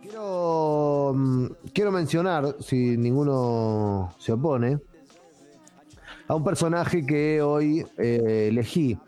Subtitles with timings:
[0.00, 4.78] Quiero, mm, quiero mencionar, si ninguno se opone,
[6.26, 8.98] a un personaje que hoy eh, elegí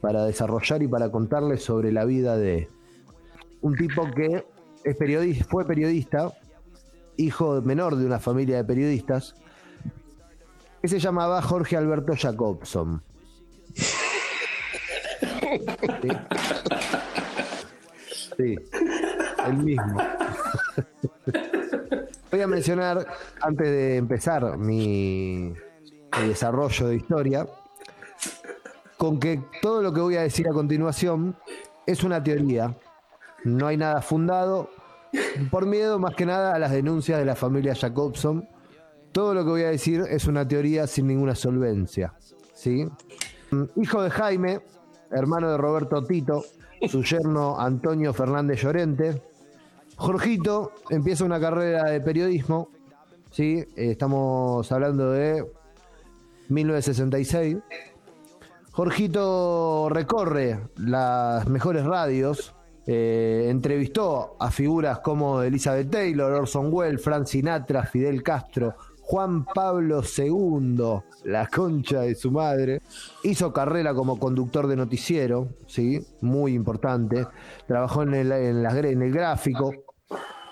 [0.00, 2.68] para desarrollar y para contarles sobre la vida de
[3.60, 4.44] un tipo que
[4.82, 6.32] es periodista, fue periodista,
[7.16, 9.36] hijo menor de una familia de periodistas,
[10.82, 13.04] que se llamaba Jorge Alberto Jacobson.
[16.02, 16.08] Sí,
[18.36, 18.56] Sí,
[19.46, 19.96] el mismo.
[22.30, 23.06] Voy a mencionar,
[23.40, 25.54] antes de empezar mi,
[26.26, 27.46] desarrollo de historia,
[28.96, 31.36] con que todo lo que voy a decir a continuación
[31.86, 32.76] es una teoría.
[33.44, 34.70] No hay nada fundado,
[35.50, 38.48] por miedo más que nada a las denuncias de la familia Jacobson.
[39.12, 42.14] Todo lo que voy a decir es una teoría sin ninguna solvencia.
[42.52, 42.88] ¿sí?
[43.76, 44.60] Hijo de Jaime,
[45.12, 46.44] hermano de Roberto Tito,
[46.88, 49.22] su yerno Antonio Fernández Llorente.
[49.96, 52.68] Jorgito empieza una carrera de periodismo.
[53.30, 53.64] ¿sí?
[53.76, 55.44] Eh, Estamos hablando de
[56.48, 57.58] 1966.
[58.72, 62.54] Jorgito recorre las mejores radios,
[62.86, 68.74] eh, entrevistó a figuras como Elizabeth Taylor, Orson Welles, Frank Sinatra, Fidel Castro,
[69.06, 72.80] Juan Pablo II, la concha de su madre.
[73.22, 76.00] Hizo carrera como conductor de noticiero, ¿sí?
[76.22, 77.26] muy importante.
[77.66, 79.72] Trabajó en el, gráfico.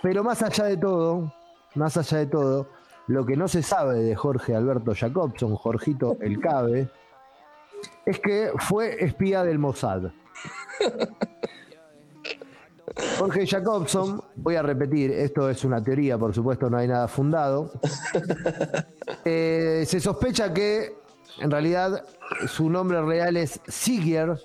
[0.02, 1.32] Pero más allá de todo,
[1.76, 2.68] más allá de todo,
[3.06, 6.90] lo que no se sabe de Jorge Alberto Jacobson, Jorgito el Cabe,
[8.04, 10.10] es que fue espía del Mossad.
[13.18, 17.72] Jorge Jacobson, voy a repetir, esto es una teoría, por supuesto no hay nada fundado.
[19.24, 20.96] Eh, se sospecha que
[21.38, 22.04] en realidad
[22.46, 24.36] su nombre real es Siger,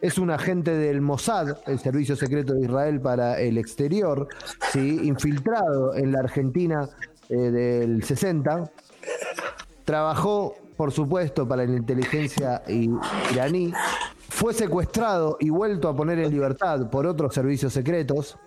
[0.00, 4.28] es un agente del Mossad, el Servicio Secreto de Israel para el Exterior,
[4.72, 5.00] ¿sí?
[5.04, 6.88] infiltrado en la Argentina
[7.28, 8.70] eh, del 60.
[9.84, 13.72] Trabajó, por supuesto, para la inteligencia iraní.
[14.40, 18.38] Fue secuestrado y vuelto a poner en libertad por otros servicios secretos.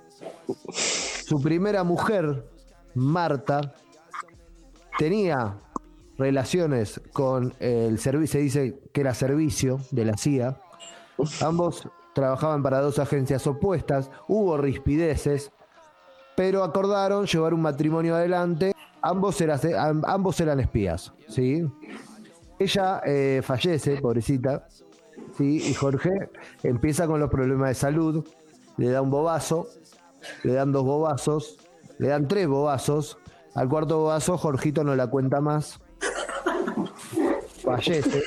[0.72, 2.50] Su primera mujer,
[2.96, 3.76] Marta,
[4.98, 5.60] tenía
[6.18, 10.60] relaciones con el servicio, se dice que era servicio de la CIA.
[11.42, 15.52] Ambos trabajaban para dos agencias opuestas, hubo rispideces,
[16.36, 18.74] pero acordaron llevar un matrimonio adelante.
[19.04, 21.64] Ambos, era- am- ambos eran espías, ¿sí?
[22.58, 24.68] Ella eh, fallece, pobrecita,
[25.38, 25.70] ¿sí?
[25.70, 26.30] y Jorge
[26.64, 28.28] empieza con los problemas de salud,
[28.78, 29.68] le da un bobazo,
[30.44, 31.58] le dan dos bobazos,
[31.98, 33.18] le dan tres bobazos,
[33.56, 35.80] al cuarto bobazo Jorgito no la cuenta más,
[37.64, 38.24] fallece.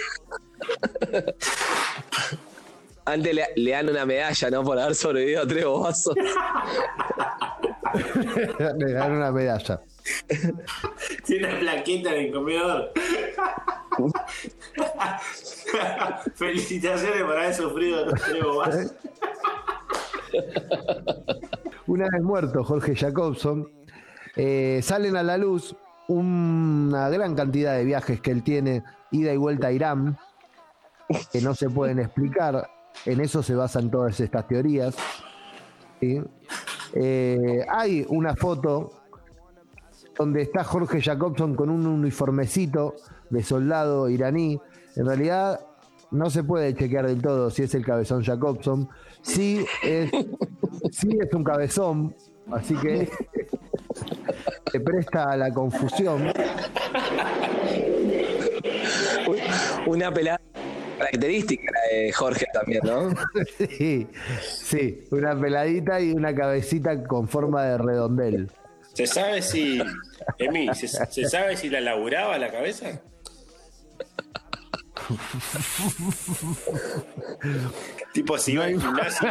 [3.04, 4.64] Antes le, le dan una medalla, ¿no?
[4.64, 6.14] Por haber sobrevivido a tres bobazos.
[8.78, 9.80] le dan una medalla.
[11.24, 12.92] Tiene una plaqueta en el comedor.
[16.34, 18.06] Felicitaciones por haber sufrido.
[21.86, 23.70] Una vez muerto Jorge Jacobson,
[24.34, 25.76] eh, salen a la luz
[26.08, 30.18] una gran cantidad de viajes que él tiene, ida y vuelta a Irán,
[31.32, 32.70] que no se pueden explicar.
[33.04, 34.96] En eso se basan todas estas teorías.
[36.00, 39.02] Eh, hay una foto
[40.16, 42.96] donde está Jorge Jacobson con un uniformecito
[43.30, 44.60] de soldado iraní.
[44.96, 45.60] En realidad
[46.10, 48.88] no se puede chequear del todo si es el cabezón Jacobson.
[49.22, 50.10] Sí es,
[50.90, 52.14] sí es un cabezón,
[52.52, 53.08] así que
[54.72, 56.32] se presta a la confusión.
[59.86, 60.40] Una pelada
[60.98, 63.10] característica la de Jorge también, ¿no?
[63.70, 64.06] Sí,
[64.40, 68.50] sí, una peladita y una cabecita con forma de redondel.
[68.94, 69.82] ¿Se sabe si.
[70.38, 73.00] Emi, ¿se, se sabe si la laburaba la cabeza?
[78.12, 79.28] tipo, si iba al gimnasio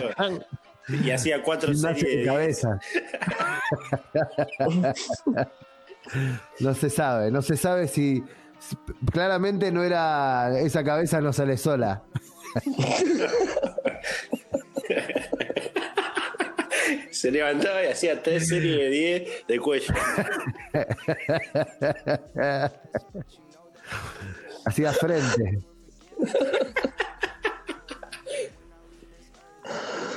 [0.87, 2.79] y hacía cuatro series de cabeza.
[6.59, 8.23] No se sabe, no se sabe si
[8.59, 8.77] si-
[9.11, 12.03] claramente no era esa cabeza no sale sola.
[17.11, 19.93] Se levantaba y hacía tres series de 10 de cuello.
[24.65, 25.59] Hacía frente.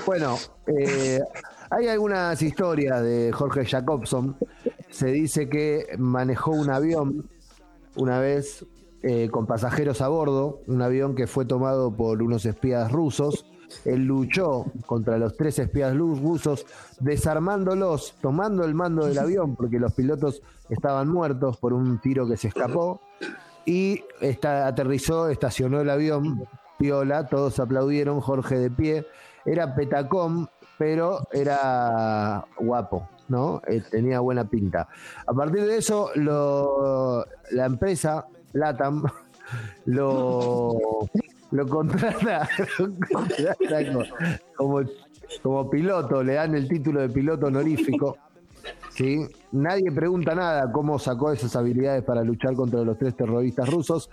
[0.06, 1.20] Bueno, eh,
[1.68, 4.36] hay algunas historias de Jorge Jacobson.
[4.88, 7.28] Se dice que manejó un avión
[7.94, 8.64] una vez
[9.02, 13.44] eh, con pasajeros a bordo, un avión que fue tomado por unos espías rusos
[13.84, 16.64] Él luchó contra los tres espías rusos,
[17.00, 22.36] desarmándolos, tomando el mando del avión, porque los pilotos estaban muertos por un tiro que
[22.36, 23.00] se escapó,
[23.68, 24.02] y
[24.42, 26.48] aterrizó, estacionó el avión,
[26.78, 29.06] piola, todos aplaudieron, Jorge de pie.
[29.44, 30.46] Era petacom,
[30.78, 33.60] pero era guapo, ¿no?
[33.66, 34.88] Eh, tenía buena pinta.
[35.26, 39.04] A partir de eso, la empresa, Latam,
[39.84, 40.74] lo,
[41.50, 42.48] lo contrata,
[44.56, 44.80] como,
[45.42, 48.16] como piloto, le dan el título de piloto honorífico.
[48.98, 49.26] ¿Sí?
[49.52, 54.10] Nadie pregunta nada cómo sacó esas habilidades para luchar contra los tres terroristas rusos.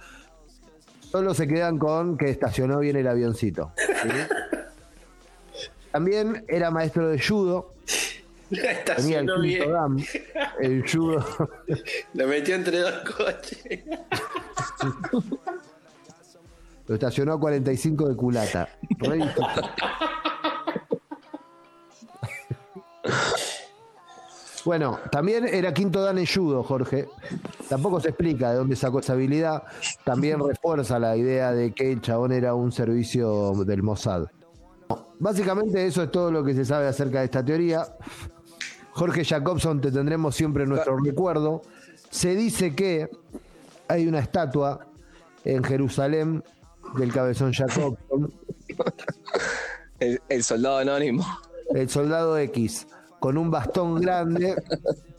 [0.99, 3.71] Solo se quedan con que estacionó bien el avioncito.
[5.91, 7.73] También era maestro de judo.
[8.95, 9.63] Tenía el bien.
[10.59, 11.25] el judo.
[12.13, 13.81] Lo metió entre dos coches.
[16.87, 18.69] Lo estacionó a 45 de culata.
[24.65, 27.07] Bueno, también era quinto dan en judo, Jorge.
[27.69, 29.63] Tampoco se explica de dónde sacó esa habilidad.
[30.03, 34.25] También refuerza la idea de que el chabón era un servicio del Mossad.
[35.19, 37.85] Básicamente eso es todo lo que se sabe acerca de esta teoría.
[38.93, 41.61] Jorge Jacobson te tendremos siempre en nuestro recuerdo.
[42.09, 43.07] Se dice que
[43.87, 44.87] hay una estatua
[45.43, 46.43] en Jerusalén
[46.97, 48.33] del cabezón Jacobson.
[49.99, 51.23] el soldado anónimo.
[51.71, 52.87] El soldado X
[53.25, 54.53] con un bastón grande,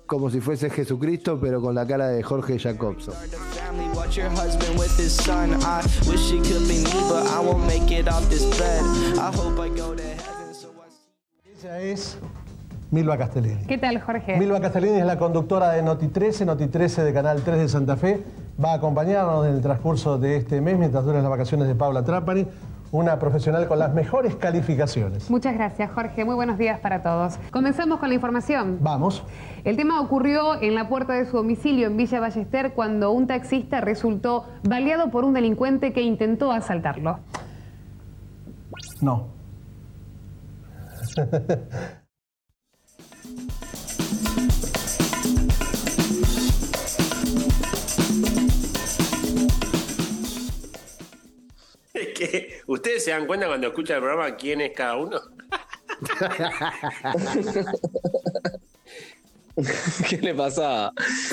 [0.07, 3.15] como si fuese Jesucristo, pero con la cara de Jorge Jacobson.
[11.45, 12.17] Ella es
[12.93, 13.67] Milva Castellini.
[13.67, 14.37] ¿Qué tal, Jorge?
[14.37, 17.97] Milva Castellini es la conductora de Noti 13, Noti 13 de Canal 3 de Santa
[17.97, 18.23] Fe.
[18.65, 22.05] Va a acompañarnos en el transcurso de este mes mientras duran las vacaciones de Paula
[22.05, 22.47] Trapani
[22.93, 25.31] una profesional con las mejores calificaciones.
[25.31, 26.25] Muchas gracias, Jorge.
[26.25, 27.39] Muy buenos días para todos.
[27.51, 28.79] Comenzamos con la información.
[28.81, 29.23] Vamos.
[29.65, 33.81] El tema ocurrió en la puerta de su domicilio en Villa Ballester cuando un taxista
[33.81, 37.19] resultó baleado por un delincuente que intentó asaltarlo.
[39.01, 39.29] No.
[52.17, 55.21] que ustedes se dan cuenta cuando escuchan el programa quién es cada uno.
[60.09, 60.93] ¿Qué le pasa?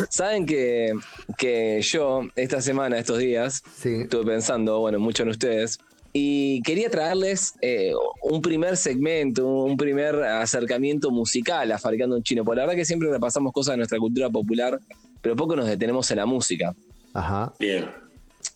[0.10, 0.94] Saben que,
[1.38, 5.80] que yo esta semana, estos días, estuve pensando, bueno, mucho en ustedes,
[6.14, 7.92] y quería traerles eh,
[8.22, 12.46] un primer segmento, un primer acercamiento musical a Fabricando un Chino.
[12.46, 14.80] Por la verdad que siempre repasamos cosas de nuestra cultura popular,
[15.22, 16.76] pero poco nos detenemos en la música.
[17.14, 17.52] Ajá.
[17.60, 18.03] Bien.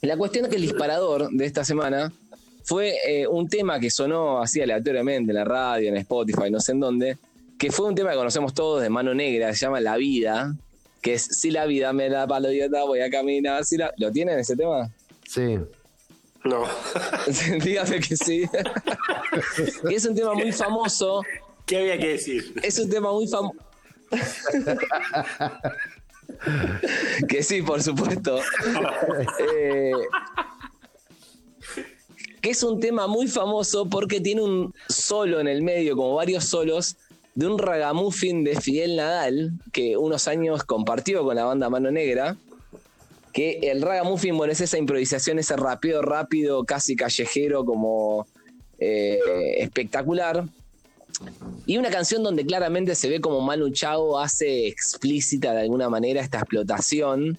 [0.01, 2.11] La cuestión es que el disparador de esta semana
[2.63, 6.73] fue eh, un tema que sonó así aleatoriamente en la radio, en Spotify, no sé
[6.73, 7.17] en dónde,
[7.57, 10.53] que fue un tema que conocemos todos de mano negra, se llama La Vida,
[11.01, 13.63] que es Si la vida me da palodieta, voy a caminar.
[13.65, 13.94] Si la...
[13.97, 14.89] ¿Lo tienen ese tema?
[15.25, 15.57] Sí.
[16.43, 16.63] No.
[17.63, 18.43] Dígame que sí.
[19.91, 21.21] es un tema muy famoso.
[21.65, 22.53] ¿Qué había que decir?
[22.63, 23.57] Es un tema muy famoso.
[27.27, 28.39] que sí, por supuesto.
[29.39, 29.91] Eh,
[32.41, 36.46] que es un tema muy famoso porque tiene un solo en el medio, como varios
[36.46, 36.98] solos,
[37.36, 42.38] de un ragamuffin de Fidel Nadal, que unos años compartió con la banda Mano Negra.
[43.34, 48.25] Que el ragamuffin, bueno, es esa improvisación, ese rápido, rápido, casi callejero, como
[48.79, 49.19] eh,
[49.57, 50.46] espectacular.
[51.67, 56.21] Y una canción donde claramente se ve como Manu Chao hace explícita de alguna manera
[56.21, 57.38] esta explotación,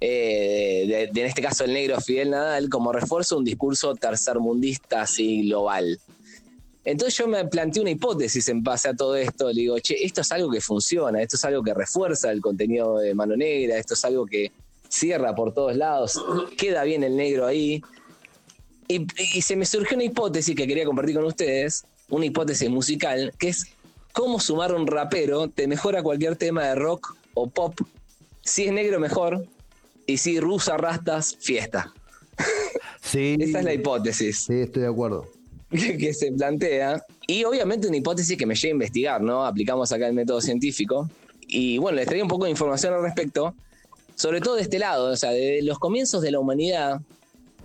[0.00, 5.48] eh, de, en este caso el negro Fidel Nadal, como refuerzo un discurso tercermundista así
[5.48, 5.98] global.
[6.84, 9.48] Entonces yo me planteé una hipótesis en base a todo esto.
[9.48, 12.98] Le digo, che, esto es algo que funciona, esto es algo que refuerza el contenido
[12.98, 14.52] de Mano Negra, esto es algo que
[14.88, 16.22] cierra por todos lados,
[16.56, 17.82] queda bien el negro ahí.
[18.86, 23.48] y se me surgió una hipótesis que quería compartir con ustedes, una hipótesis musical, que
[23.48, 23.66] es
[24.12, 27.78] cómo sumar un rapero te mejora cualquier tema de rock o pop.
[28.42, 29.46] Si es negro, mejor.
[30.06, 31.92] Y si rusa, rastas, fiesta.
[33.02, 33.36] Sí.
[33.40, 34.44] Esa es la hipótesis.
[34.44, 35.26] Sí, estoy de acuerdo.
[35.70, 37.02] Que, se plantea.
[37.26, 39.44] Y obviamente una hipótesis que me lleva a investigar, ¿no?
[39.44, 41.10] Aplicamos acá el método científico.
[41.48, 43.54] Y bueno, les traía un poco de información al respecto,
[44.14, 47.00] sobre todo de este lado, o sea, de los comienzos de la humanidad,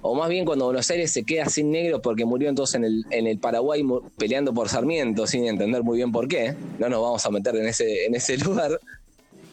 [0.02, 3.06] o más bien cuando Buenos Aires se queda sin negros porque murió entonces en el,
[3.12, 3.84] en el Paraguay
[4.18, 7.68] peleando por Sarmiento sin entender muy bien por qué, no nos vamos a meter en
[7.68, 8.80] ese, en ese lugar.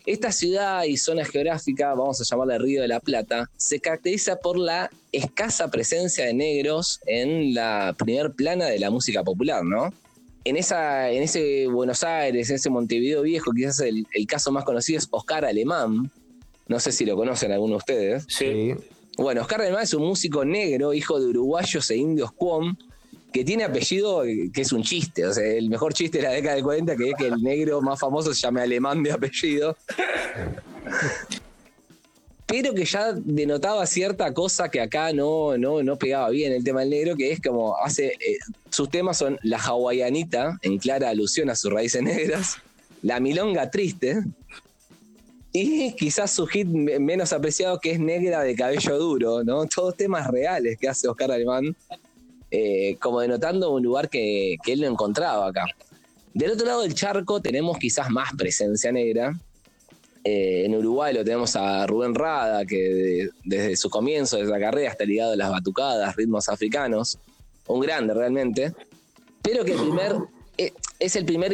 [0.06, 4.58] Esta ciudad y zona geográfica, vamos a llamarla Río de la Plata, se caracteriza por
[4.58, 9.92] la escasa presencia de negros en la primer plana de la música popular, ¿no?
[10.44, 14.64] En, esa, en ese Buenos Aires, en ese Montevideo viejo, quizás el, el caso más
[14.64, 16.10] conocido es Oscar Alemán.
[16.68, 18.24] No sé si lo conocen alguno de ustedes.
[18.28, 18.74] Sí.
[19.18, 22.76] Bueno, Oscar Alemán es un músico negro, hijo de uruguayos e indios Cuom,
[23.32, 25.26] que tiene apellido que es un chiste.
[25.26, 27.82] O sea, el mejor chiste de la década del 40 que es que el negro
[27.82, 29.76] más famoso se llame Alemán de apellido.
[32.46, 36.80] Pero que ya denotaba cierta cosa que acá no, no, no pegaba bien el tema
[36.80, 38.06] del negro, que es como hace.
[38.06, 38.38] eh,
[38.70, 42.58] sus temas son la hawaianita, en clara alusión a sus raíces negras,
[43.02, 44.22] la milonga triste,
[45.52, 49.64] y quizás su hit me- menos apreciado que es Negra de cabello duro, ¿no?
[49.66, 51.74] Todos temas reales que hace Oscar Alemán,
[52.50, 55.64] eh, como denotando un lugar que, que él no encontraba acá.
[56.34, 59.38] Del otro lado del charco tenemos quizás más presencia negra.
[60.24, 64.60] Eh, en Uruguay lo tenemos a Rubén Rada, que de- desde su comienzo, desde la
[64.60, 67.18] carrera, está ligado a las batucadas, ritmos africanos.
[67.66, 68.72] Un grande realmente.
[69.42, 70.16] Pero que el primer,
[70.58, 71.52] eh, es el primer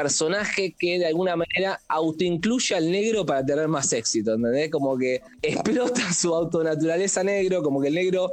[0.00, 4.70] personaje que de alguna manera autoincluye al negro para tener más éxito, ¿entendés?
[4.70, 8.30] Como que explota su autonaturaleza negro, como que el negro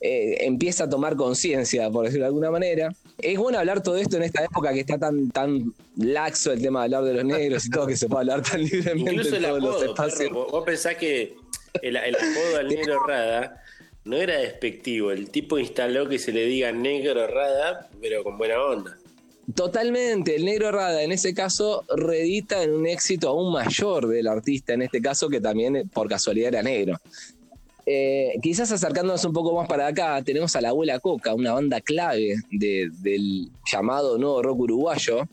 [0.00, 2.92] eh, empieza a tomar conciencia, por decirlo de alguna manera.
[3.18, 6.80] Es bueno hablar todo esto en esta época que está tan, tan laxo el tema
[6.80, 9.44] de hablar de los negros y todo, que se puede hablar tan libremente Incluso en
[9.44, 10.18] el todos los espacios.
[10.18, 11.34] perro, vos- vos pensás que
[11.82, 13.62] el, el apodo al negro Rada
[14.04, 15.12] no era despectivo.
[15.12, 18.98] El tipo instaló que se le diga negro Rada, pero con buena onda.
[19.54, 24.72] Totalmente, el negro Rada en ese caso redita en un éxito aún mayor del artista,
[24.72, 26.98] en este caso que también eh, por casualidad era negro.
[27.84, 31.80] Eh, quizás acercándonos un poco más para acá, tenemos a la abuela Coca, una banda
[31.80, 35.26] clave de- del llamado nuevo rock uruguayo,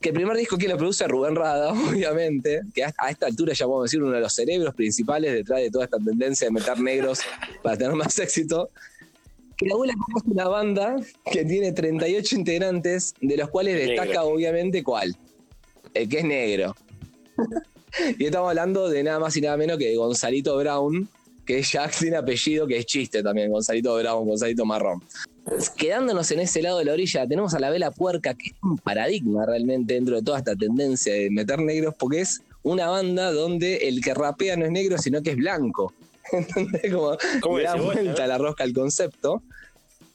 [0.00, 3.66] que el primer disco que lo produce Rubén Rada, obviamente, que a esta altura ya
[3.66, 7.20] podemos decir uno de los cerebros principales detrás de toda esta tendencia de meter negros
[7.62, 8.70] para tener más éxito.
[9.58, 10.96] Que la Coca es una banda
[11.32, 14.02] que tiene 38 integrantes, de los cuales Negro.
[14.02, 15.16] destaca obviamente cuál,
[15.94, 16.76] el que es negro.
[18.18, 21.08] y estamos hablando de nada más y nada menos que de Gonzalito Brown,
[21.44, 25.02] que ya tiene apellido que es chiste también, Gonzalito Brown, Gonzalito Marrón.
[25.76, 28.78] Quedándonos en ese lado de la orilla, tenemos a la Vela Puerca, que es un
[28.78, 33.88] paradigma realmente dentro de toda esta tendencia de meter negros, porque es una banda donde
[33.88, 35.92] el que rapea no es negro, sino que es blanco.
[36.32, 36.92] ¿Entendés?
[37.40, 38.28] Como le da vuelta ¿no?
[38.28, 39.42] la rosca al concepto.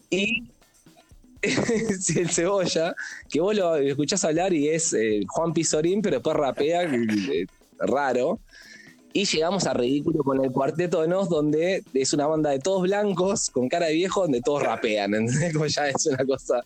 [0.10, 0.44] Y
[2.00, 2.96] si el cebolla,
[3.30, 7.46] que vos lo escuchás hablar y es eh, Juan Pizorín, pero después rapea eh,
[7.80, 8.40] raro.
[9.16, 12.82] Y llegamos a ridículo con el cuarteto de Nos, donde es una banda de todos
[12.82, 15.14] blancos, con cara de viejo, donde todos rapean.
[15.14, 15.54] ¿entendés?
[15.54, 16.64] Como ya es una cosa.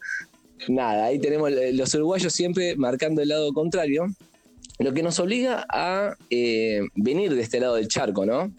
[0.69, 4.07] Nada, ahí tenemos eh, los uruguayos siempre marcando el lado contrario.
[4.79, 8.51] Lo que nos obliga a eh, venir de este lado del charco, ¿no?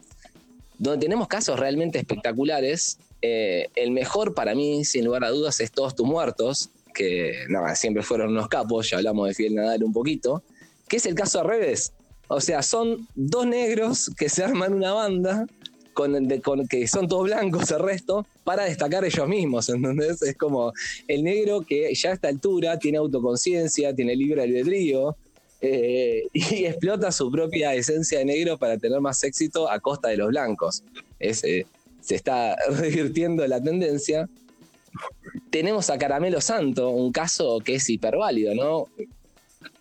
[0.79, 2.99] Donde tenemos casos realmente espectaculares.
[3.21, 7.33] Eh, el mejor para mí, sin lugar a dudas, es Todos tus muertos, que
[7.75, 10.43] siempre fueron unos capos, ya hablamos de Fidel Nadal un poquito,
[10.89, 11.93] que es el caso al revés.
[12.29, 15.47] O sea, son dos negros que se arman una banda
[15.95, 20.23] con, de- con- que son todos blancos el resto para destacar ellos mismos, ¿entendés?
[20.23, 20.73] Es como
[21.09, 25.17] el negro que ya a esta altura tiene autoconciencia, tiene libre albedrío
[25.61, 30.17] eh, y explota su propia esencia de negro para tener más éxito a costa de
[30.17, 30.83] los blancos.
[31.19, 31.67] Es, eh,
[32.01, 34.29] se está revirtiendo la tendencia.
[35.51, 38.87] Tenemos a Caramelo Santo, un caso que es hiperválido, ¿no?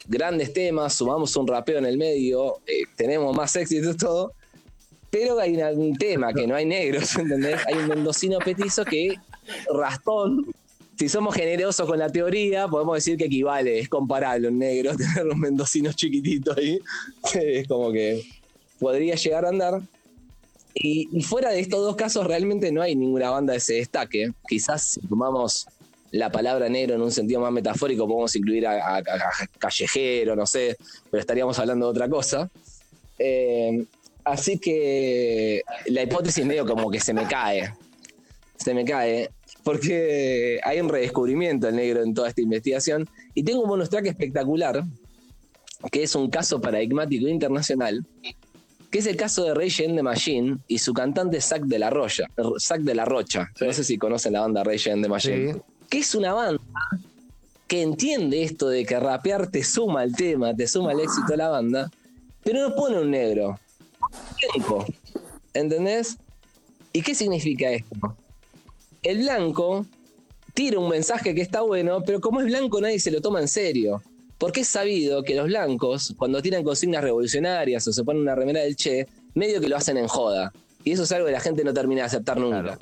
[0.07, 4.33] Grandes temas, sumamos un rapeo en el medio, eh, tenemos más éxito todo,
[5.09, 7.15] pero hay un tema que no hay negros.
[7.67, 9.15] Hay un mendocino petizo que,
[9.73, 10.45] rastón,
[10.97, 15.27] si somos generosos con la teoría, podemos decir que equivale, es comparable un negro tener
[15.27, 16.79] un mendocino chiquitito ahí,
[17.35, 18.23] es como que
[18.79, 19.81] podría llegar a andar.
[20.73, 24.31] Y, y fuera de estos dos casos, realmente no hay ninguna banda que se destaque.
[24.47, 25.65] Quizás si tomamos
[26.11, 29.03] la palabra negro en un sentido más metafórico, podemos incluir a, a- a
[29.57, 30.77] Callejero, no sé,
[31.09, 32.49] pero estaríamos hablando de otra cosa.
[33.17, 33.85] Eh,
[34.23, 37.73] así que la hipótesis medio como que se me cae.
[38.57, 39.29] Se me cae.
[39.67, 43.05] Porque hay un redescubrimiento del negro en toda esta investigación.
[43.33, 44.81] Y tengo un bonus track espectacular,
[45.91, 48.05] que es un caso paradigmático internacional,
[48.89, 51.89] que es el caso de Rage Against the Machine y su cantante Zack de la
[51.89, 52.27] Rocha.
[52.57, 53.51] Zack de la Rocha.
[53.59, 55.53] No sé si conocen la banda Rage Against the Machine.
[55.55, 55.59] Sí.
[55.89, 56.63] Que es una banda
[57.67, 61.35] que entiende esto de que rapear te suma el tema, te suma el éxito de
[61.35, 61.91] la banda,
[62.41, 63.59] pero no pone un negro.
[64.55, 64.85] Blanco.
[65.53, 66.15] ¿Entendés?
[66.93, 68.15] ¿Y qué significa esto?
[69.03, 69.85] El blanco
[70.53, 73.47] tira un mensaje que está bueno, pero como es blanco nadie se lo toma en
[73.47, 74.01] serio.
[74.37, 78.61] Porque es sabido que los blancos, cuando tiran consignas revolucionarias o se ponen una remera
[78.61, 80.53] del Che, medio que lo hacen en joda.
[80.83, 82.77] Y eso es algo que la gente no termina de aceptar nunca.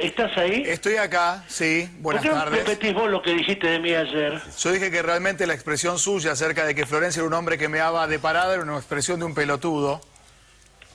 [0.00, 0.62] ¿Estás ahí?
[0.66, 1.88] Estoy acá, sí.
[1.98, 2.58] Buenas ¿Por qué tardes.
[2.66, 4.40] repetís vos lo que dijiste de mí ayer?
[4.58, 7.68] Yo dije que realmente la expresión suya acerca de que Florencia era un hombre que
[7.68, 10.00] me daba de parada era una expresión de un pelotudo.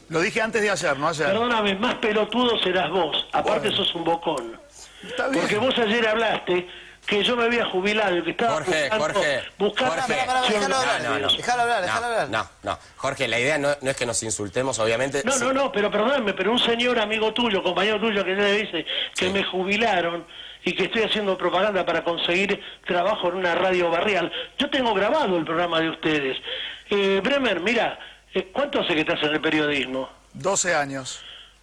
[0.09, 1.27] Lo dije antes de ayer, no ayer.
[1.27, 3.27] Perdóname, más pelotudo serás vos.
[3.31, 3.77] Aparte Bueno.
[3.77, 4.59] sos un bocón.
[5.07, 5.41] Está bien.
[5.41, 6.67] Porque vos ayer hablaste
[7.11, 10.13] que yo me había jubilado y que estaba Jorge, buscando, Jorge, buscando Jorge.
[10.53, 11.01] Déjalo hablar.
[11.01, 11.27] No, no, no.
[11.35, 12.29] Déjalo hablar, déjalo hablar.
[12.29, 15.21] No, no, Jorge, la idea no, no es que nos insultemos, obviamente.
[15.25, 15.43] No, Sí.
[15.43, 18.85] no, no, pero perdóname, pero un señor amigo tuyo, compañero tuyo que ya le dice
[19.13, 20.25] que me jubilaron
[20.63, 24.31] y que estoy haciendo propaganda para conseguir trabajo en una radio barrial.
[24.57, 26.37] Yo tengo grabado el programa de ustedes.
[26.89, 27.99] Eh, Bremer, mira,
[28.33, 30.09] eh, ¿cuánto hace que estás en el periodismo?
[30.31, 31.19] 12 años.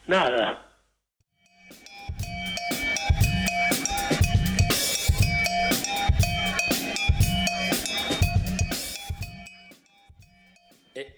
[0.06, 0.58] Nada.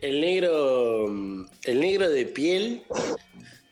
[0.00, 1.06] El negro,
[1.64, 2.82] el negro de piel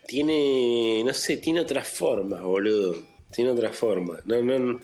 [0.06, 2.96] tiene, no sé, tiene otra forma, boludo.
[3.30, 4.18] Tiene otra forma.
[4.24, 4.80] No, no, no.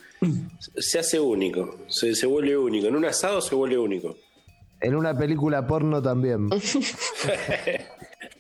[0.77, 1.79] Se hace único.
[1.89, 2.87] Se, se vuelve único.
[2.89, 4.17] En un asado se vuelve único.
[4.81, 6.49] En una película porno también.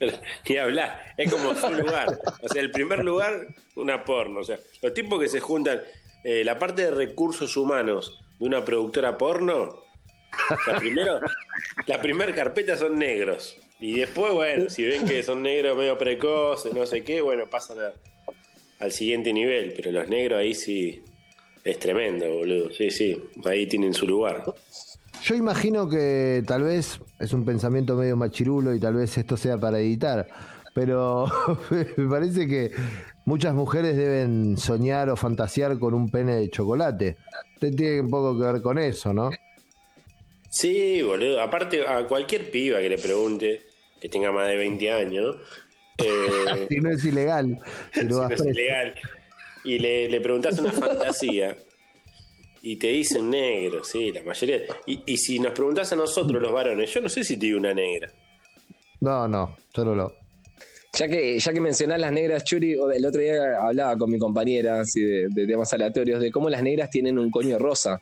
[0.49, 1.01] Ni hablar.
[1.17, 2.19] Es como un lugar.
[2.43, 3.47] O sea, el primer lugar,
[3.77, 4.41] una porno.
[4.41, 5.81] O sea, los tipos que se juntan.
[6.23, 9.84] eh, la parte de recursos humanos de una productora porno.
[10.67, 11.21] La primero,
[11.87, 13.57] la primera carpeta son negros.
[13.81, 17.79] Y después, bueno, si ven que son negros medio precoces, no sé qué, bueno, pasan
[18.79, 19.75] al siguiente nivel.
[19.77, 21.03] Pero los negros ahí sí
[21.65, 22.71] es tremendo, boludo.
[22.71, 24.45] Sí, sí, ahí tienen su lugar.
[25.23, 29.57] Yo imagino que tal vez es un pensamiento medio machirulo y tal vez esto sea
[29.57, 30.29] para editar,
[30.75, 31.27] pero
[31.97, 32.73] me parece que
[33.25, 37.17] muchas mujeres deben soñar o fantasear con un pene de chocolate.
[37.55, 39.31] Usted tiene un poco que ver con eso, ¿no?
[40.55, 41.41] Sí, boludo.
[41.41, 43.63] Aparte, a cualquier piba que le pregunte,
[44.01, 45.37] que tenga más de 20 años,
[45.99, 47.59] eh, Si no es ilegal,
[47.93, 48.95] si si no es ilegal,
[49.65, 51.57] y le, le preguntas una fantasía,
[52.63, 54.61] y te dicen negro, sí, la mayoría.
[54.87, 57.59] Y, y si nos preguntas a nosotros, los varones, yo no sé si te digo
[57.59, 58.13] una negra.
[59.01, 60.15] No, no, solo lo.
[60.97, 64.19] Ya que, ya que mencionás las negras, Churi, o- el otro día hablaba con mi
[64.21, 68.01] compañera así de, de temas aleatorios, de cómo las negras tienen un coño rosa,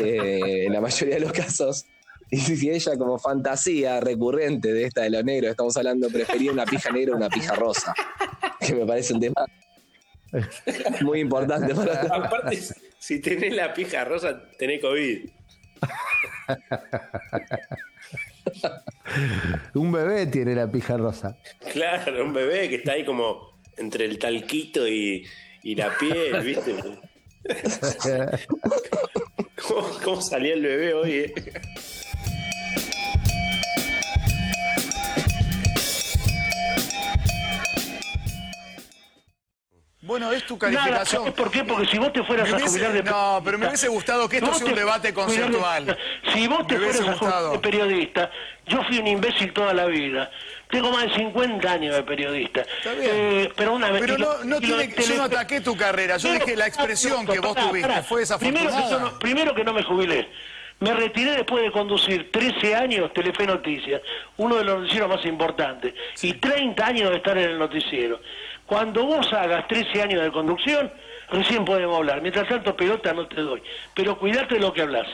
[0.00, 1.86] eh, en la mayoría de los casos.
[2.30, 6.64] Y si ella como fantasía recurrente de esta de los negros, estamos hablando, prefería una
[6.64, 7.94] pija negra o una pija rosa,
[8.60, 9.46] que me parece un tema
[11.02, 12.58] muy importante para Aparte,
[12.98, 15.28] si tenés la pija rosa, tenés COVID.
[19.74, 21.36] Un bebé tiene la pija rosa.
[21.72, 25.26] Claro, un bebé que está ahí como entre el talquito y,
[25.62, 26.74] y la piel, ¿viste?
[29.68, 31.12] ¿Cómo, cómo salía el bebé hoy?
[31.18, 31.34] eh?
[40.02, 41.22] Bueno, es tu calificación.
[41.22, 41.64] ¿sabes por qué?
[41.64, 44.52] Porque si vos te fueras a jubilar de no, pero me hubiese gustado que esto
[44.52, 45.96] sea un te- debate conceptual.
[46.34, 48.30] Si vos te fueras a jubilar de periodista,
[48.66, 50.30] yo fui un imbécil toda la vida.
[50.70, 52.62] Tengo más de 50 años de periodista.
[52.62, 53.10] Está bien.
[53.12, 56.56] Eh, pero una vez- Pero no, no tiene, yo no ataqué tu carrera, yo dije
[56.56, 58.02] la expresión que vos pará, tuviste pará.
[58.02, 59.12] fue Primero que, yo desafortunada.
[59.12, 60.28] no, primero que no me jubilé.
[60.80, 64.02] Me retiré después de conducir 13 años Telefe Noticias,
[64.38, 68.20] uno de los noticieros más importantes, y 30 años de estar en el noticiero.
[68.66, 70.92] Cuando vos hagas 13 años de conducción,
[71.30, 72.20] recién podemos hablar.
[72.22, 73.62] Mientras tanto, pelota no te doy.
[73.94, 75.06] Pero cuidate de lo que hablas.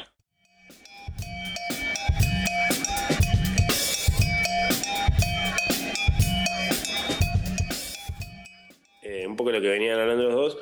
[9.30, 10.58] Un poco lo que venían hablando los dos.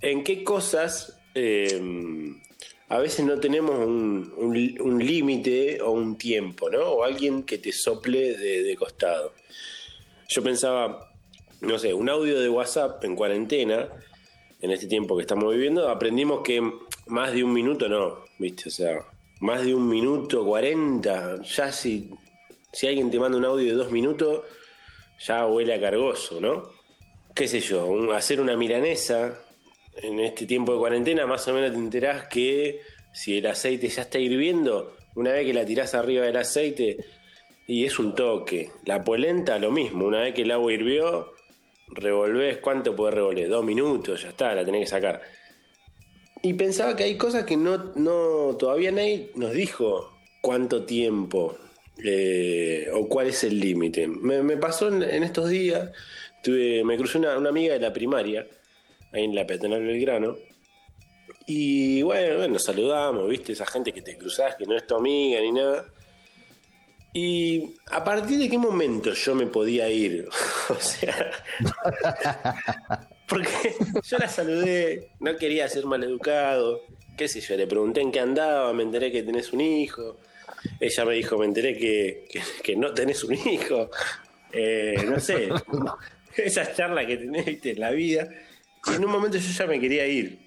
[0.00, 1.80] ¿En qué cosas eh,
[2.88, 6.82] a veces no tenemos un límite o un tiempo, ¿no?
[6.82, 9.32] O alguien que te sople de, de costado.
[10.28, 11.12] Yo pensaba,
[11.60, 13.88] no sé, un audio de WhatsApp en cuarentena,
[14.60, 16.62] en este tiempo que estamos viviendo, aprendimos que
[17.06, 18.68] más de un minuto no, ¿viste?
[18.68, 19.06] O sea,
[19.40, 22.10] más de un minuto, 40, ya si,
[22.72, 24.44] si alguien te manda un audio de dos minutos,
[25.18, 26.79] ya huele a cargoso, ¿no?
[27.34, 29.38] Qué sé yo, hacer una milanesa
[29.96, 32.80] en este tiempo de cuarentena, más o menos te enterás que
[33.12, 36.98] si el aceite ya está hirviendo, una vez que la tirás arriba del aceite,
[37.66, 38.70] y es un toque.
[38.84, 41.32] La polenta, lo mismo, una vez que el agua hirvió,
[41.88, 43.48] revolvés, ¿cuánto podés revolver?
[43.48, 45.22] Dos minutos, ya está, la tenés que sacar.
[46.42, 51.58] Y pensaba que hay cosas que no, no todavía nadie nos dijo cuánto tiempo
[52.02, 54.08] eh, o cuál es el límite.
[54.08, 55.90] Me, me pasó en, en estos días
[56.42, 58.46] tuve, me crucé una, una amiga de la primaria,
[59.12, 60.36] ahí en la peatonal Belgrano.
[61.46, 64.94] Y bueno, bueno, nos saludamos, viste, esa gente que te cruzás, que no es tu
[64.94, 65.86] amiga ni nada.
[67.12, 70.28] Y a partir de qué momento yo me podía ir,
[70.68, 71.32] o sea,
[73.28, 73.74] porque
[74.04, 76.82] yo la saludé, no quería ser maleducado,
[77.16, 80.18] qué sé yo, le pregunté en qué andaba, me enteré que tenés un hijo,
[80.78, 83.90] ella me dijo, me enteré que, que- que no tenés un hijo,
[84.52, 85.48] Eh, no sé,
[86.44, 88.28] esas charlas que tenés viste, en la vida,
[88.94, 90.38] en un momento yo ya me quería ir.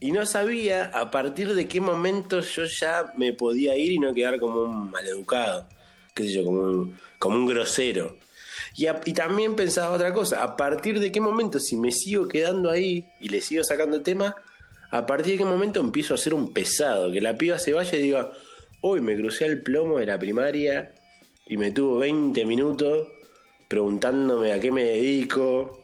[0.00, 4.12] Y no sabía a partir de qué momento yo ya me podía ir y no
[4.12, 5.68] quedar como un maleducado,
[6.14, 8.16] qué sé yo, como un, como un grosero.
[8.76, 13.06] Y, también pensaba otra cosa, a partir de qué momento, si me sigo quedando ahí
[13.20, 14.34] y le sigo sacando tema,
[14.90, 17.96] a partir de qué momento empiezo a ser un pesado, que la piba se vaya
[17.96, 18.32] y diga,
[18.80, 20.94] hoy me crucé al plomo de la primaria
[21.46, 23.08] y me tuvo 20 minutos
[23.72, 25.80] preguntándome a qué me dedico.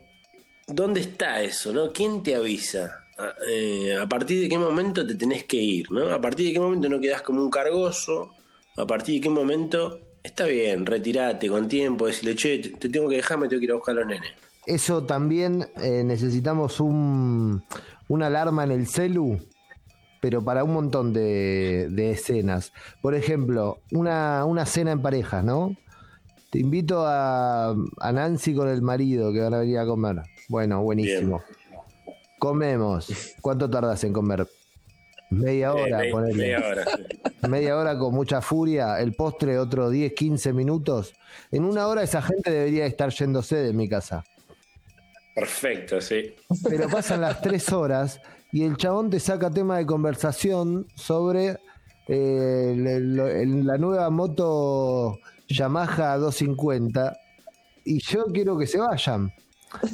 [0.66, 1.90] ¿Dónde está eso, no?
[1.90, 3.07] ¿Quién te avisa?
[3.16, 6.12] A, eh, a partir de qué momento te tenés que ir, ¿no?
[6.12, 8.35] A partir de qué momento no quedás como un cargoso.
[8.77, 13.09] A partir de qué momento está bien, retirate con tiempo, decirle, che, te, te tengo
[13.09, 14.33] que dejar, me tengo que ir a buscar a los nenes.
[14.66, 17.64] Eso también eh, necesitamos un,
[18.09, 19.40] una alarma en el celu,
[20.20, 22.74] pero para un montón de, de escenas.
[23.01, 25.74] Por ejemplo, una, una cena en parejas, ¿no?
[26.51, 30.23] Te invito a, a Nancy con el marido que van a venir a comer.
[30.49, 31.43] Bueno, buenísimo.
[32.39, 33.35] Comemos.
[33.43, 34.47] ¿Cuánto tardas en comer?
[35.31, 36.35] Media hora, Eh, me- ponele.
[36.37, 37.49] media hora, sí.
[37.49, 41.13] Media hora con mucha furia, el postre otro 10, 15 minutos.
[41.51, 44.25] En una hora esa gente debería estar yéndose de mi casa.
[45.35, 46.35] Perfecto, sí.
[46.69, 48.21] Pero pasan las tres horas
[48.53, 51.59] y el chabón te saca tema de conversación sobre
[52.09, 57.17] eh, la nueva moto Yamaha 250
[57.85, 59.33] y yo quiero que se vayan.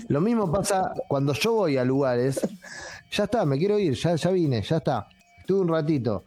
[0.09, 2.41] Lo mismo pasa cuando yo voy a lugares.
[3.11, 5.09] Ya está, me quiero ir, ya, ya vine, ya está.
[5.41, 6.25] Estuve un ratito.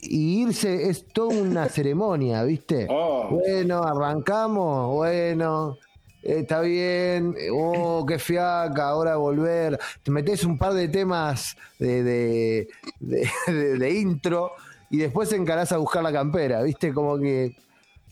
[0.00, 2.86] Y irse es toda una ceremonia, ¿viste?
[2.90, 3.28] Oh.
[3.30, 5.76] Bueno, arrancamos, bueno,
[6.22, 9.78] está bien, oh, qué fiaca, ahora volver.
[10.02, 12.68] Te metes un par de temas de, de,
[13.00, 14.52] de- de- de intro
[14.90, 16.92] y después encarás a buscar la campera, ¿viste?
[16.94, 17.56] Como que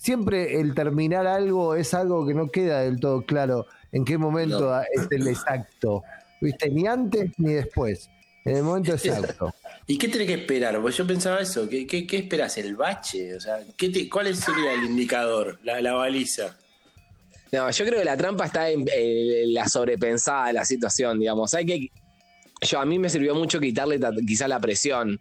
[0.06, 4.72] siempre el terminar algo es algo que no queda del todo claro en qué momento
[4.80, 6.02] es el exacto,
[6.40, 6.70] ¿viste?
[6.70, 8.08] Ni antes ni después,
[8.44, 9.52] en el momento exacto.
[9.88, 10.80] ¿Y qué tenés que esperar?
[10.80, 12.56] Pues yo pensaba eso, ¿qué, qué, qué esperas?
[12.58, 13.34] ¿El bache?
[13.36, 15.58] O sea, ¿qué te- ¿cuál sería el indicador?
[15.64, 16.56] La, la baliza.
[17.52, 21.54] No, yo creo que la trampa está en, en la sobrepensada de la situación, digamos.
[21.54, 21.90] Hay que.
[22.62, 25.20] Yo, a mí me sirvió mucho quitarle ta- quizá la presión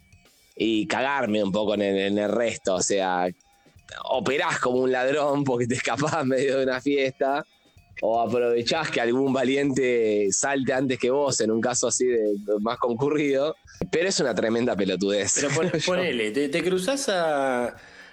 [0.56, 2.74] y cagarme un poco en el, en el resto.
[2.74, 3.28] O sea,
[4.04, 7.44] operás como un ladrón porque te escapás en medio de una fiesta.
[8.02, 12.76] O aprovechás que algún valiente salte antes que vos, en un caso así de, más
[12.78, 13.56] concurrido.
[13.90, 15.32] Pero es una tremenda pelotudez.
[15.36, 17.68] Pero pon- ponele, te, te cruzás a,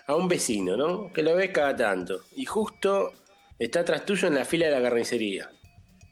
[0.08, 1.12] a un vecino, ¿no?
[1.12, 2.22] Que lo ves cada tanto.
[2.36, 3.12] Y justo
[3.60, 5.52] está atrás tuyo en la fila de la carnicería.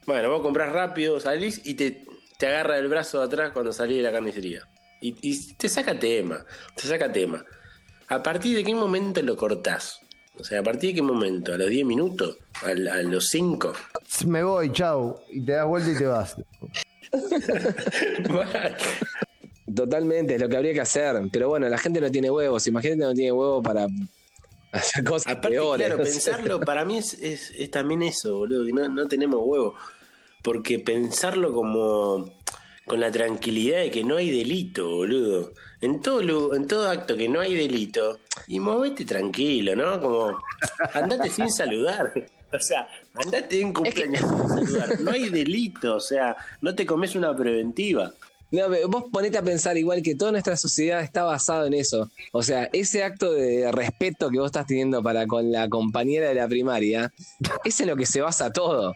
[0.06, 2.04] Bueno, vos comprás rápido, salís y te,
[2.36, 4.68] te agarra el brazo de atrás cuando salís de la carnicería.
[5.00, 6.44] Y, y te saca tema,
[6.74, 7.42] te saca tema.
[8.12, 10.00] ¿A partir de qué momento lo cortás?
[10.38, 11.52] O sea, ¿a partir de qué momento?
[11.54, 12.38] ¿A los 10 minutos?
[12.62, 13.72] ¿A, a los 5?
[14.26, 16.36] Me voy, chau, y te das vuelta y te vas.
[19.74, 21.16] Totalmente, es lo que habría que hacer.
[21.32, 22.66] Pero bueno, la gente no tiene huevos.
[22.66, 23.86] Imagínate no tiene huevos para
[24.72, 25.86] hacer cosas Aparte, peores.
[25.86, 29.74] claro, pensarlo para mí es, es- es también eso, boludo, que no, no tenemos huevo.
[30.42, 32.34] Porque pensarlo como
[32.86, 35.52] con la tranquilidad de que no hay delito, boludo.
[35.82, 40.00] En todo, lu- en todo acto que no hay delito, y movete tranquilo, ¿no?
[40.00, 40.38] Como
[40.94, 42.12] andate sin saludar.
[42.52, 45.00] O sea, andate en cumpleaños sin saludar.
[45.00, 48.12] No hay delito, o sea, no te comes una preventiva.
[48.50, 52.10] No, vos ponete a pensar igual que toda nuestra sociedad está basada en eso.
[52.32, 56.34] O sea, ese acto de respeto que vos estás teniendo para con la compañera de
[56.34, 57.10] la primaria,
[57.64, 58.94] es en lo que se basa todo.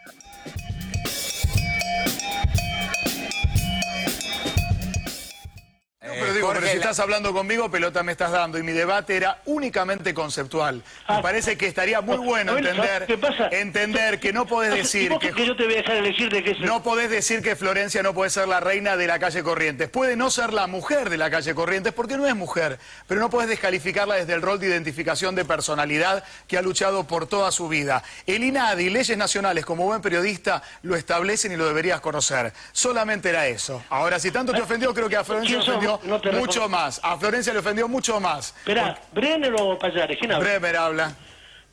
[6.20, 8.58] Pero digo, pero si estás hablando conmigo, pelota me estás dando.
[8.58, 10.76] Y mi debate era únicamente conceptual.
[10.76, 10.82] Me
[11.16, 11.22] Ah.
[11.22, 13.48] parece que estaría muy bueno Bueno, entender, ¿sabes qué pasa?
[13.50, 16.50] entender que no podés ¿Y decir que yo te voy a dejar elegir de qué
[16.52, 19.88] es no podés decir que Florencia no puede ser la reina de la calle Corrientes.
[19.88, 23.30] Puede no ser la mujer de la calle Corrientes porque no es mujer, pero no
[23.30, 27.68] podés descalificarla desde el rol de identificación de personalidad que ha luchado por toda su
[27.68, 28.02] vida.
[28.26, 32.52] El INADI, leyes nacionales, como buen periodista, lo establecen y lo deberías conocer.
[32.72, 33.82] Solamente era eso.
[33.90, 37.00] Ahora, si tanto te ofendió, creo que a Florencia ofendió No te mucho más.
[37.02, 38.54] A Florencia le ofendió mucho más.
[38.58, 40.18] Esperá, ¿Brenner o Payares?
[40.18, 40.44] ¿Quién habla?
[40.48, 41.16] Bremer habla.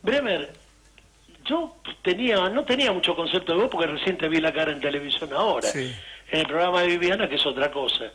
[0.01, 0.53] Bremer,
[1.45, 4.79] yo tenía, no tenía mucho concepto de vos porque recién te vi la cara en
[4.81, 5.93] televisión ahora, Sí.
[6.31, 8.05] en el programa de Viviana, que es otra cosa.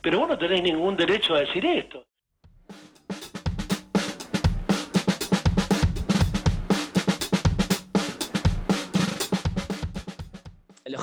[0.00, 2.04] Pero vos no tenés ningún derecho a decir esto.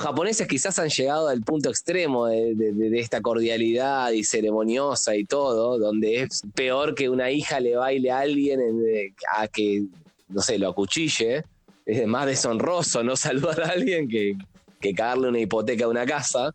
[0.06, 6.22] Japoneses quizás han llegado al punto extremo de, esta cordialidad y ceremoniosa y todo, donde
[6.22, 9.84] es peor que una hija le baile a alguien en- eh, a que,
[10.28, 11.44] no sé, lo acuchille.
[11.84, 14.34] Es más deshonroso no saludar a alguien que,
[14.80, 16.54] que cagarle una hipoteca a una casa.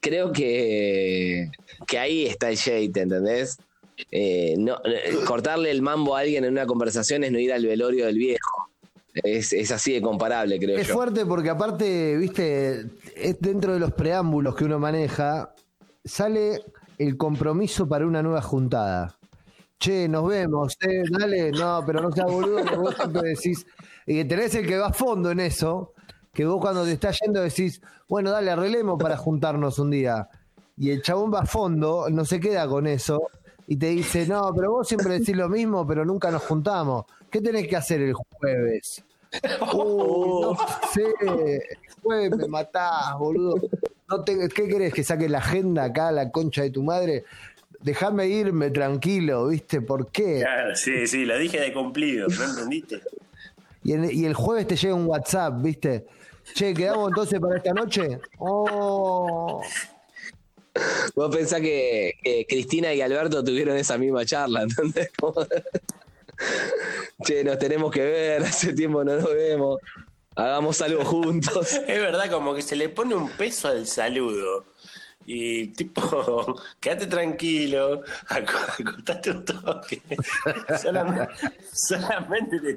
[0.00, 1.50] Creo que,
[1.86, 3.58] que ahí está el shade, ¿entendés?
[4.10, 7.64] Eh, no, eh, cortarle el mambo a alguien en una conversación es no ir al
[7.64, 8.70] velorio del viejo.
[9.22, 10.94] Es, es así de comparable, creo Es yo.
[10.94, 15.54] fuerte porque aparte, viste, es dentro de los preámbulos que uno maneja,
[16.04, 16.60] sale
[16.98, 19.16] el compromiso para una nueva juntada.
[19.78, 23.66] Che, nos vemos, eh, dale, no, pero no seas boludo, que vos siempre decís,
[24.06, 25.92] y tenés el que va a fondo en eso,
[26.32, 30.28] que vos cuando te estás yendo decís, bueno, dale, arreglemos para juntarnos un día.
[30.78, 33.20] Y el chabón va a fondo, no se queda con eso,
[33.66, 37.04] y te dice, no, pero vos siempre decís lo mismo, pero nunca nos juntamos.
[37.30, 39.04] ¿Qué tenés que hacer el jueves?
[39.72, 40.56] Uy, no
[40.92, 41.60] sé, el
[42.02, 43.60] jueves me matás, boludo.
[44.08, 44.94] No te- ¿Qué querés?
[44.94, 47.24] ¿Que saque la agenda acá, la concha de tu madre?
[47.82, 49.80] Déjame irme tranquilo, ¿viste?
[49.80, 50.40] ¿Por qué?
[50.40, 53.00] Claro, sí, sí, lo dije de cumplido, ¿no entendiste?
[53.84, 56.06] Y, en- y el jueves te llega un WhatsApp, ¿viste?
[56.54, 58.20] Che, ¿quedamos entonces para esta noche?
[58.38, 59.60] Oh.
[61.14, 65.10] Vos pensás que, que Cristina y Alberto tuvieron esa misma charla, ¿entendés?
[67.24, 69.80] Che, nos tenemos que ver, hace tiempo no nos vemos,
[70.34, 71.72] hagamos algo juntos.
[71.86, 74.66] Es verdad, como que se le pone un peso al saludo.
[75.28, 80.02] Y tipo, quédate tranquilo, aco- acostate un toque.
[80.80, 81.28] solamente,
[81.72, 82.76] solamente te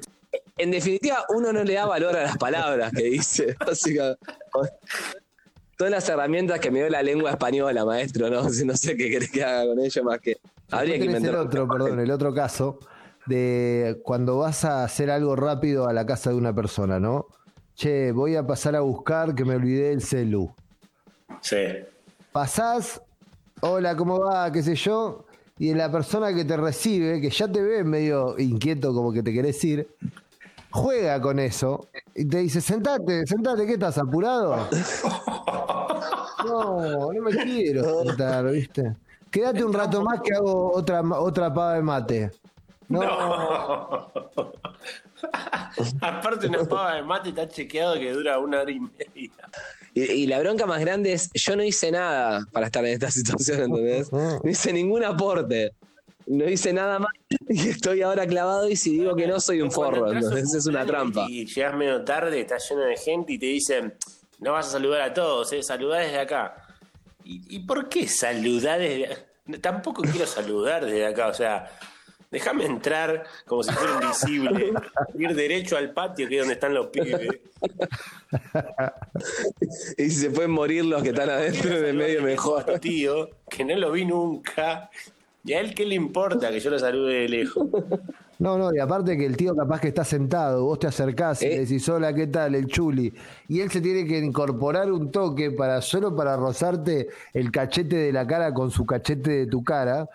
[0.56, 4.18] En definitiva, uno no le da valor a las palabras que dice, básicamente.
[5.76, 8.50] Todas las herramientas que me dio la lengua española, maestro, ¿no?
[8.50, 10.38] Si No sé qué querés que haga con ello más que...
[10.72, 12.80] Habría que el inventar otro, perdón, el otro caso
[13.26, 17.26] de cuando vas a hacer algo rápido a la casa de una persona, ¿no?
[17.74, 20.52] Che, voy a pasar a buscar que me olvidé el celu.
[21.40, 21.56] Sí.
[22.32, 23.00] Pasás,
[23.60, 24.50] hola, ¿cómo va?
[24.52, 25.24] ¿Qué sé yo?
[25.58, 29.32] Y la persona que te recibe, que ya te ve medio inquieto como que te
[29.32, 29.88] querés ir,
[30.70, 34.68] juega con eso y te dice, sentate, sentate, ¿qué estás apurado?
[36.42, 38.96] No, no me quiero sentar, ¿viste?
[39.30, 42.30] Quédate un rato más que hago otra, otra pava de mate.
[42.90, 44.12] No, No.
[46.00, 49.30] Aparte, una pava de mate está chequeado que dura una hora y media.
[49.94, 53.10] Y, y la bronca más grande es, yo no hice nada para estar en esta
[53.12, 54.12] situación, ¿entendés?
[54.12, 55.72] No hice ningún aporte.
[56.26, 57.12] No hice nada más
[57.48, 60.84] y estoy ahora clavado y si digo que no soy un forro, entonces es una
[60.84, 61.26] trampa.
[61.28, 63.94] Y llegas medio tarde, está lleno de gente y te dicen,
[64.38, 65.62] no vas a saludar a todos, ¿eh?
[65.62, 66.54] saludá desde acá.
[67.24, 71.70] ¿Y, y por qué saludar desde Tampoco quiero saludar desde acá, o sea,
[72.30, 74.72] déjame entrar como si fuera invisible,
[75.18, 77.28] ir derecho al patio que es donde están los pibes.
[79.96, 82.64] Y si se pueden morir los que están adentro de medio A mejor.
[82.80, 84.90] tío, que no lo vi nunca.
[85.44, 87.66] ¿Y a él qué le importa que yo lo salude de lejos?
[88.38, 91.46] no, no, y aparte que el tío capaz que está sentado, vos te acercás y
[91.46, 91.48] ¿Eh?
[91.50, 92.54] le decís, hola, ¿qué tal?
[92.54, 93.12] El chuli.
[93.48, 98.12] Y él se tiene que incorporar un toque para solo para rozarte el cachete de
[98.12, 100.08] la cara con su cachete de tu cara.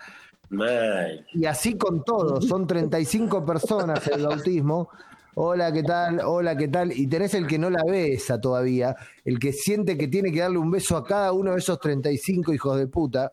[1.32, 4.88] Y así con todo, son 35 personas el bautismo.
[5.34, 6.20] Hola, ¿qué tal?
[6.24, 6.92] Hola, ¿qué tal?
[6.92, 10.56] Y tenés el que no la besa todavía, el que siente que tiene que darle
[10.56, 13.30] un beso a cada uno de esos 35 hijos de puta,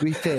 [0.00, 0.36] ¿viste?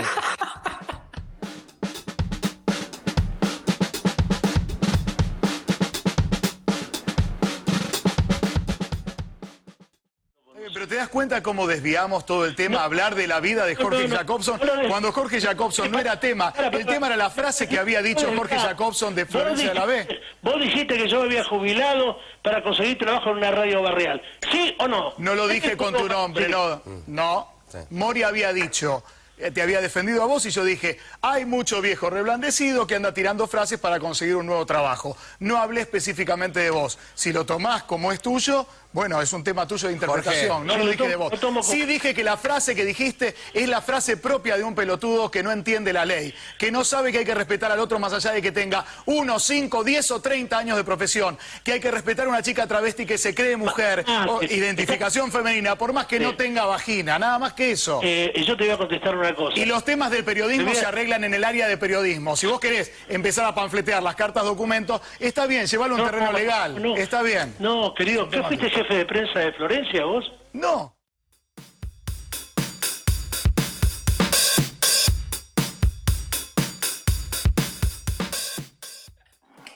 [11.21, 14.13] Cuenta cómo desviamos todo el tema a hablar de la vida de Jorge No, no,
[14.13, 14.17] no.
[14.17, 14.89] Jacobson No, no, no.
[14.89, 16.51] cuando Jorge Jacobson no era tema.
[16.71, 20.19] El tema era la frase que había dicho Jorge Jacobson de Florencia de la B.
[20.41, 24.19] Vos dijiste que yo me había jubilado para conseguir trabajo en una radio barrial.
[24.51, 25.13] ¿Sí o no?
[25.19, 26.81] No lo dije con tu nombre, no.
[27.05, 27.51] No.
[27.91, 29.03] Mori había dicho,
[29.37, 33.13] eh, te había defendido a vos y yo dije, hay mucho viejo reblandecido que anda
[33.13, 35.15] tirando frases para conseguir un nuevo trabajo.
[35.37, 36.97] No hablé específicamente de vos.
[37.13, 40.85] Si lo tomás como es tuyo, Bueno, es un tema tuyo de interpretación, no lo
[40.85, 41.31] dije de vos.
[41.63, 45.41] Sí dije que la frase que dijiste es la frase propia de un pelotudo que
[45.43, 48.31] no entiende la ley, que no sabe que hay que respetar al otro más allá
[48.31, 52.25] de que tenga uno, cinco, diez o treinta años de profesión, que hay que respetar
[52.25, 56.05] a una chica travesti que se cree mujer Ah, o eh, identificación femenina, por más
[56.07, 58.01] que no tenga vagina, nada más que eso.
[58.03, 59.57] Eh, yo te voy a contestar una cosa.
[59.57, 62.35] Y los temas del periodismo a- se arreglan en el área de periodismo.
[62.35, 66.09] Si vos querés empezar a panfletear las cartas documentos, está bien, llevarlo a un No,
[66.11, 66.81] terreno no, legal.
[66.83, 66.97] no.
[66.97, 67.55] Está bien.
[67.59, 70.31] No, querido, ¿qué fuiste jefe de prensa de Florencia vos?
[70.53, 70.95] No.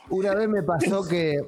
[0.09, 1.39] Una vez me pasó que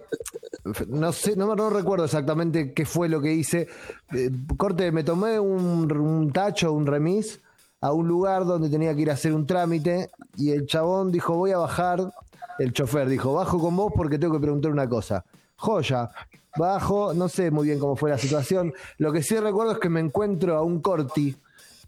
[0.88, 3.68] no sé, no, no recuerdo exactamente qué fue lo que hice.
[4.14, 7.40] Eh, corte, me tomé un, un tacho, un remis
[7.80, 11.36] a un lugar donde tenía que ir a hacer un trámite y el chabón dijo,
[11.36, 12.12] voy a bajar,
[12.60, 15.24] el chofer dijo, bajo con vos porque tengo que preguntar una cosa.
[15.58, 16.10] Joya,
[16.56, 18.74] bajo, no sé muy bien cómo fue la situación.
[18.98, 21.36] Lo que sí recuerdo es que me encuentro a un corti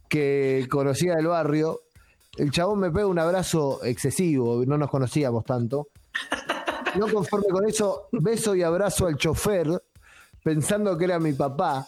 [0.08, 1.82] que conocía del barrio.
[2.38, 5.90] El chabón me pega un abrazo excesivo, no nos conocíamos tanto.
[6.96, 9.84] No conforme con eso, beso y abrazo al chofer,
[10.44, 11.88] pensando que era mi papá.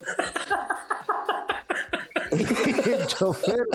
[2.30, 3.66] el chofer,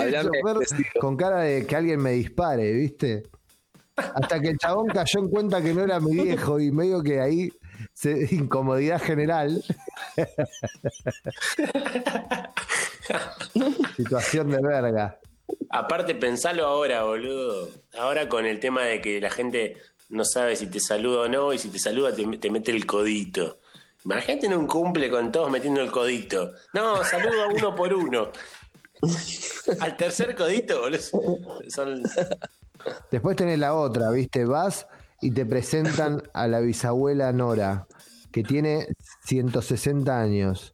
[0.00, 0.56] el chofer
[1.00, 3.24] con cara de que alguien me dispare, ¿viste?
[4.14, 7.20] Hasta que el chabón cayó en cuenta que no era mi viejo y medio que
[7.20, 7.52] ahí
[7.92, 9.62] se, incomodidad general.
[13.96, 15.18] Situación de verga.
[15.70, 17.68] Aparte, pensalo ahora, boludo.
[17.98, 19.76] Ahora con el tema de que la gente
[20.08, 22.86] no sabe si te saluda o no, y si te saluda te, te mete el
[22.86, 23.58] codito.
[24.04, 26.52] Imagínate en un cumple con todos metiendo el codito.
[26.72, 28.30] No, saludo a uno por uno.
[29.80, 31.00] Al tercer codito, boludo.
[31.68, 32.02] Son...
[33.10, 34.44] Después tenés la otra, ¿viste?
[34.44, 34.86] Vas
[35.20, 37.86] y te presentan a la bisabuela Nora,
[38.30, 38.86] que tiene
[39.24, 40.72] 160 años.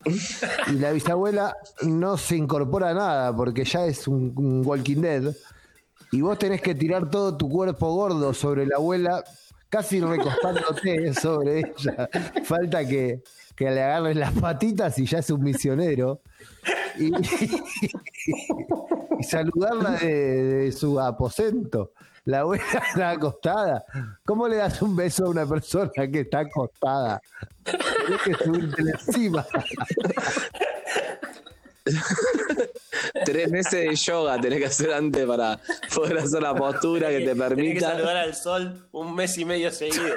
[0.68, 5.34] Y la bisabuela no se incorpora a nada porque ya es un, Walking Dead.
[6.12, 9.24] Y vos tenés que tirar todo tu cuerpo gordo sobre la abuela,
[9.68, 12.08] casi recostándote sobre ella.
[12.44, 13.22] Falta que,
[13.56, 16.20] que le agarres las patitas y ya es un misionero.
[16.98, 17.10] Y,
[19.18, 21.92] y saludarla de, de su aposento.
[22.26, 23.84] La abuela está acostada.
[24.24, 27.20] ¿Cómo le das un beso a una persona que está acostada?
[27.64, 29.46] Tenés que subirte encima.
[33.26, 35.58] Tres meses de yoga tenés que hacer antes para
[35.94, 37.90] poder hacer la postura que te Tenés que permita.
[37.90, 40.14] saludar al sol un mes y medio seguido.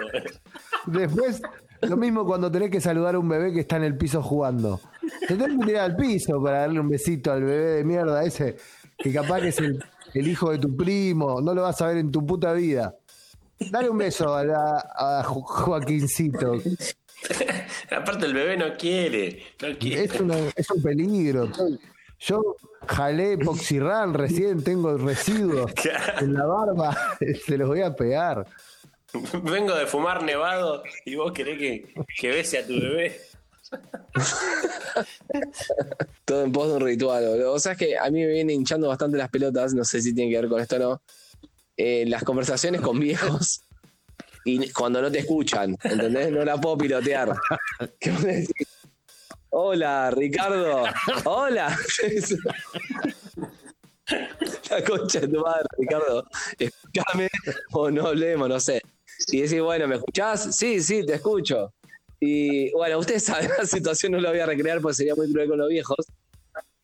[0.85, 1.41] Después,
[1.81, 4.79] lo mismo cuando tenés que saludar a un bebé que está en el piso jugando.
[5.27, 8.57] Te tenés que tirar al piso para darle un besito al bebé de mierda ese,
[8.97, 11.97] que capaz que es el, el hijo de tu primo, no lo vas a ver
[11.97, 12.95] en tu puta vida.
[13.71, 16.53] Dale un beso a, la- a Jo- Joaquincito.
[17.95, 19.41] Aparte, el bebé no quiere.
[19.61, 20.03] No quiere.
[20.03, 21.49] Es, una- es un peligro.
[22.19, 22.41] Yo
[22.87, 25.71] jalé Poxirran recién, tengo residuos
[26.21, 26.97] en la barba,
[27.45, 28.45] se los voy a pegar.
[29.43, 33.19] Vengo de fumar nevado y vos querés que, que bese a tu bebé.
[36.25, 37.27] Todo en pos de un ritual.
[37.27, 37.53] boludo.
[37.53, 40.13] O sea, es que a mí me viene hinchando bastante las pelotas, no sé si
[40.13, 41.01] tiene que ver con esto o no.
[41.77, 43.61] eh, las conversaciones con viejos
[44.45, 46.31] y cuando no te escuchan, ¿entendés?
[46.31, 47.33] No la puedo pilotear.
[47.99, 48.67] ¿Qué vos decís?
[49.49, 50.83] Hola, Ricardo.
[51.25, 51.77] Hola.
[54.69, 56.23] la concha de tu madre, Ricardo.
[56.57, 57.29] Escúchame
[57.73, 58.81] o no hablemos, no sé.
[59.31, 60.55] Y decís, bueno, ¿me escuchás?
[60.55, 61.73] Sí, sí, te escucho.
[62.19, 65.49] Y bueno, ustedes saben, la situación no la voy a recrear porque sería muy cruel
[65.49, 65.97] con los viejos.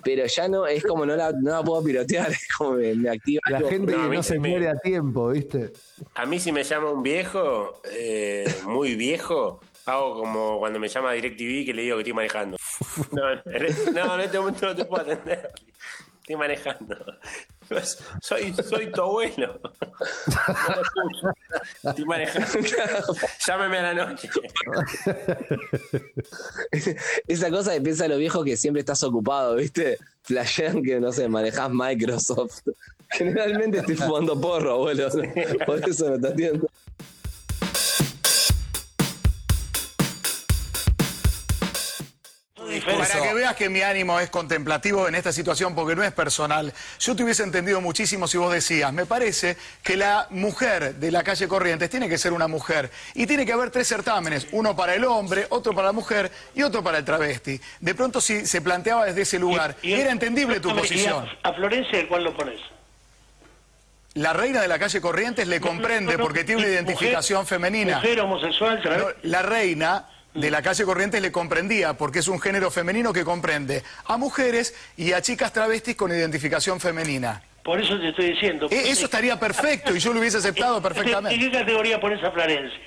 [0.03, 3.09] Pero ya no, es como no la, no la puedo pilotear, es como me, me
[3.09, 3.41] activa.
[3.49, 3.69] La algo.
[3.69, 5.71] gente no, a que mí no se me- muere a tiempo, ¿viste?
[6.15, 11.13] A mí si me llama un viejo, eh, muy viejo, hago como cuando me llama
[11.13, 12.57] DirecTV que le digo que estoy manejando.
[13.11, 15.49] No, en- no, en este momento no te puedo atender.
[16.23, 16.95] Estoy manejando.
[18.21, 19.59] Soy, soy tu abuelo.
[19.61, 20.75] No
[21.83, 21.89] lo.
[21.89, 22.47] Estoy manejando.
[23.45, 24.29] Llámeme a la noche.
[27.27, 29.97] Esa cosa que piensa los viejos que siempre estás ocupado, ¿viste?
[30.21, 32.61] Flashean que, no sé, manejás Microsoft.
[33.09, 35.09] Generalmente estoy fumando porro, abuelo.
[35.65, 36.69] Por eso me está atiendo.
[42.85, 46.73] Para que veas que mi ánimo es contemplativo en esta situación porque no es personal.
[46.99, 51.23] Yo te hubiese entendido muchísimo si vos decías, me parece que la mujer de la
[51.23, 54.95] calle Corrientes tiene que ser una mujer y tiene que haber tres certámenes, uno para
[54.95, 57.59] el hombre, otro para la mujer y otro para el travesti.
[57.79, 61.27] De pronto si se planteaba desde ese lugar, Y- y- era entendible tu y posición.
[61.43, 62.59] A, Florencia, ¿de cuál lo pones?
[64.15, 67.95] La reina de la calle Corrientes le comprende porque tiene una identificación mujer- femenina.
[67.97, 69.15] Mujer homosexual.
[69.23, 73.83] La reina de la calle Corrientes le comprendía, porque es un género femenino que comprende
[74.05, 77.41] a mujeres y a chicas travestis con identificación femenina.
[77.63, 78.67] Por eso te estoy diciendo.
[78.69, 81.39] E- Eso estaría perfecto y yo lo hubiese aceptado ¿En perfectamente.
[81.39, 82.79] qué categoría pones a Florencia?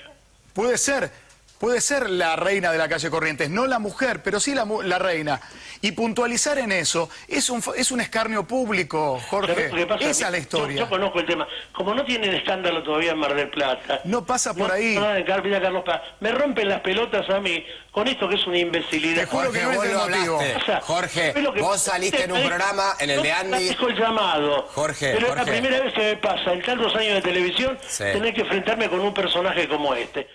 [0.52, 1.10] Puede ser,
[1.58, 4.82] puede ser la reina de la calle Corrientes, no la mujer, pero sí la, mu-
[4.82, 5.40] la reina.
[5.82, 9.70] Y puntualizar en eso es un, es un escarnio público, Jorge.
[10.00, 10.76] Esa es la historia.
[10.78, 11.46] Yo, conozco el tema.
[11.72, 14.00] Como no tienen escándalo todavía en Mar del Plata.
[14.04, 14.94] No pasa por no- ahí.
[14.96, 16.00] no, en Carlos Paz.
[16.20, 19.22] Me rompen las pelotas a mí con esto que es una imbecilidad.
[19.22, 20.40] Te juro que no es vos el motivo.
[20.82, 23.68] Jorge, es que- vos saliste en un Usted programa, en el no de Andy.
[23.68, 24.62] dijo el llamado.
[24.74, 25.52] Jorge, Pero es la Jorge.
[25.60, 28.04] primera vez que me pasa en tantos años de televisión Sí.
[28.04, 30.26] tener que enfrentarme con un personaje como este.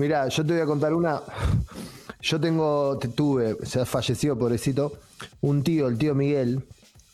[0.00, 1.20] Mira, yo te voy a contar una.
[2.22, 4.92] Yo tengo, te- tuve, se ha fallecido, pobrecito,
[5.42, 6.62] un tío, el tío Miguel.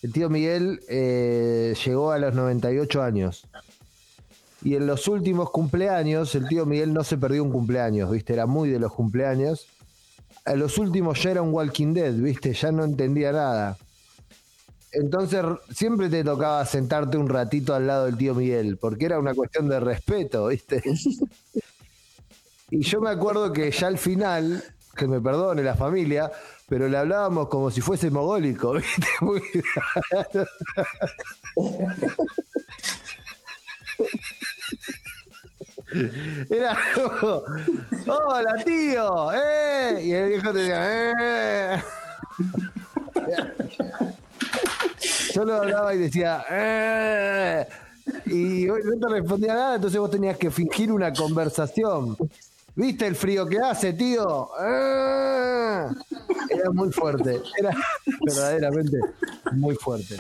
[0.03, 3.45] El tío Miguel eh, llegó a los 98 años.
[4.63, 8.33] Y en los últimos cumpleaños, el tío Miguel no se perdió un cumpleaños, ¿viste?
[8.33, 9.67] Era muy de los cumpleaños.
[10.45, 12.55] A los últimos ya era un Walking Dead, ¿viste?
[12.55, 13.79] Ya no entendía nada.
[14.93, 15.43] Entonces
[15.75, 19.69] siempre te tocaba sentarte un ratito al lado del tío Miguel, porque era una cuestión
[19.69, 20.83] de respeto, ¿viste?
[22.71, 24.63] Y yo me acuerdo que ya al final,
[24.97, 26.31] que me perdone la familia,
[26.69, 29.07] pero le hablábamos como si fuese mogólico, ¿viste?
[29.21, 29.43] Muy-
[36.51, 37.43] Era como,
[38.07, 40.01] hola tío, ¡eh!
[40.05, 41.13] Y el viejo te decía,
[41.77, 41.83] ¡eh!
[45.35, 47.67] Yo lo hablaba y decía, ¡eh!
[48.27, 48.75] Y no
[49.09, 52.17] te respondía nada, entonces vos tenías que fingir una conversación.
[52.77, 54.51] ¿Viste el frío que hace, tío?
[54.61, 55.87] ¡Eh!
[56.51, 57.71] Era muy fuerte, era
[58.27, 58.99] verdaderamente
[59.53, 60.17] muy fuerte.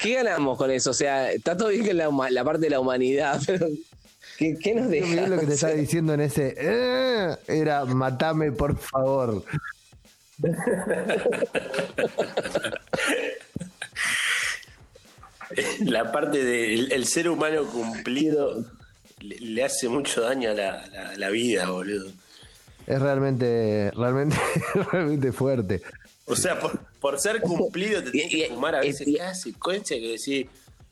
[0.00, 0.90] ¿Qué ganamos con eso?
[0.90, 2.10] O sea, está todo bien que la,
[2.42, 3.68] parte de la humanidad, pero
[4.36, 5.28] ¿qué, qué nos deja?
[5.28, 9.44] Lo que te estaba diciendo en ese "Eh", era matame por favor.
[15.80, 18.64] La parte del el ser humano cumplido
[19.20, 22.10] le, le hace mucho daño a la, la- la vida, boludo.
[22.86, 24.36] Es realmente, realmente,
[24.92, 25.82] realmente fuerte.
[26.26, 29.98] O sea, por, por ser cumplido te tienes que fumar a veces y- cada secuencia
[29.98, 30.46] que decís,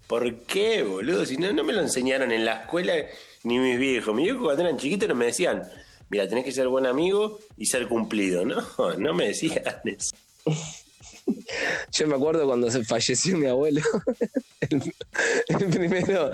[0.09, 1.25] ¿por qué, boludo?
[1.25, 2.95] Si no, no me lo enseñaron en la escuela
[3.45, 4.13] ni mis viejos.
[4.15, 5.63] Mis viejos cuando eran chiquitos no me decían,
[6.11, 8.45] mira, tenés que ser buen amigo y ser cumplido.
[8.79, 10.15] No, no me decían eso.
[11.93, 13.83] Yo me acuerdo cuando se falleció mi abuelo.
[14.61, 16.31] El, primero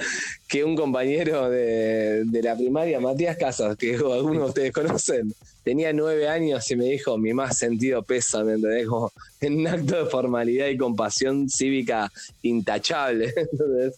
[0.49, 5.93] que un compañero de, de la primaria, Matías Casas, que algunos de ustedes conocen, tenía
[5.93, 8.87] nueve años y me dijo mi más sentido pésame, ¿entendés?
[8.87, 12.11] Como en un acto de formalidad y compasión cívica
[12.43, 13.95] intachable, ¿entendés?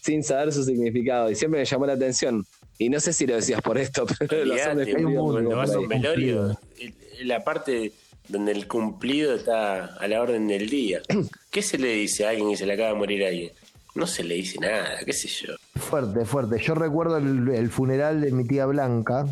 [0.00, 1.30] sin saber su significado.
[1.30, 2.46] Y siempre me llamó la atención.
[2.80, 6.58] Y no sé si lo decías por esto, pero me Cuando vas a un velorio,
[6.78, 6.94] el-
[7.28, 7.92] la parte
[8.26, 11.02] donde el cumplido está a la orden del día.
[11.50, 13.52] ¿Qué se le dice a alguien que se le acaba de morir a alguien?
[13.94, 15.52] No se le dice nada, qué sé yo.
[15.78, 16.58] Fuerte, fuerte.
[16.62, 19.26] Yo recuerdo el, el funeral de mi tía Blanca.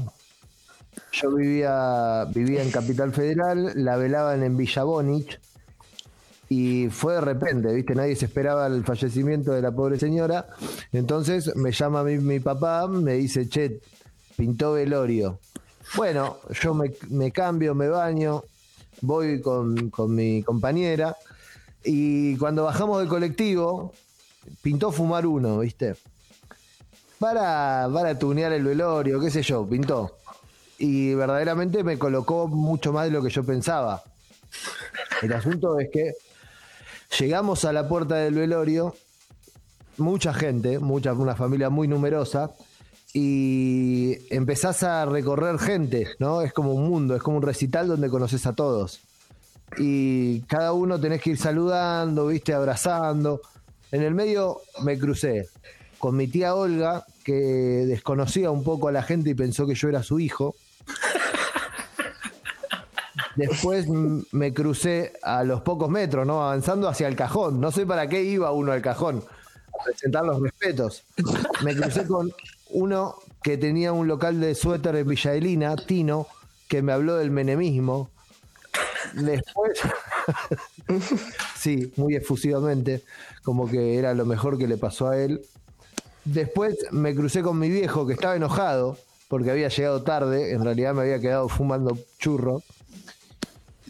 [1.13, 5.41] Yo vivía, vivía en Capital Federal, la velaban en Villa Bonich
[6.49, 7.95] y fue de repente, ¿viste?
[7.95, 10.47] Nadie se esperaba el fallecimiento de la pobre señora.
[10.93, 13.81] Entonces me llama mi, mi papá, me dice, che,
[14.37, 15.41] pintó velorio.
[15.97, 18.45] Bueno, yo me, me cambio, me baño,
[19.03, 21.17] voy con, con mi compañera
[21.85, 23.93] y cuando bajamos del colectivo,
[24.63, 25.97] pintó fumar uno, ¿viste?
[27.19, 30.17] Para, para tunear el velorio, qué sé yo, pintó.
[30.79, 34.03] Y verdaderamente me colocó mucho más de lo que yo pensaba.
[35.23, 36.13] El asunto es que
[37.19, 38.95] llegamos a la puerta del velorio,
[39.97, 42.55] mucha gente, mucha, una familia muy numerosa,
[43.13, 46.43] y empezás a recorrer gente, ¿no?
[46.43, 49.01] Es como un mundo, es como un recital donde conoces a todos.
[49.77, 53.41] Y cada uno tenés que ir saludando, viste, abrazando.
[53.91, 55.49] En el medio me crucé
[55.99, 59.89] con mi tía Olga, que desconocía un poco a la gente y pensó que yo
[59.89, 60.55] era su hijo.
[63.39, 63.87] Después
[64.33, 66.43] me crucé a los pocos metros, ¿no?
[66.43, 67.61] Avanzando hacia el cajón.
[67.61, 69.23] No sé para qué iba uno al cajón.
[69.79, 71.05] A presentar los respetos.
[71.63, 72.33] Me crucé con
[72.71, 76.27] uno que tenía un local de suéter en Villaelina, Tino,
[76.67, 78.11] que me habló del menemismo.
[79.13, 79.79] Después,
[81.57, 83.05] sí, muy efusivamente,
[83.45, 85.43] como que era lo mejor que le pasó a él.
[86.25, 90.93] Después me crucé con mi viejo que estaba enojado porque había llegado tarde, en realidad
[90.93, 92.65] me había quedado fumando churro.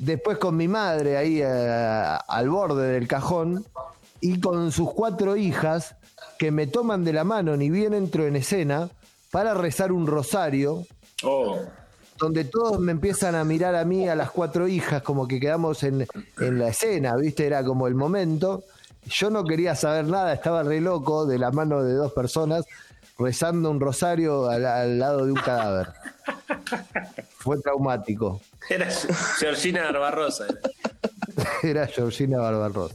[0.01, 3.65] Después con mi madre ahí eh, al borde del cajón
[4.21, 5.97] y con sus cuatro hijas
[6.39, 8.91] que me toman de la mano ni bien entro en escena
[9.31, 10.87] para rezar un rosario
[11.25, 11.59] Oh,
[12.17, 15.83] donde todos me empiezan a mirar a mí, a las cuatro hijas, como que quedamos
[15.85, 16.07] en,
[16.41, 17.47] en la escena, ¿viste?
[17.47, 18.65] Era como el momento.
[19.05, 22.65] Yo no quería saber nada, estaba re loco de la mano de dos personas
[23.19, 25.89] rezando un rosario al, al lado de un cadáver.
[27.39, 28.41] Fue traumático.
[28.71, 28.89] era
[29.41, 30.47] Georgina Barbarosa.
[31.63, 32.95] Era Georgina Barbarossa.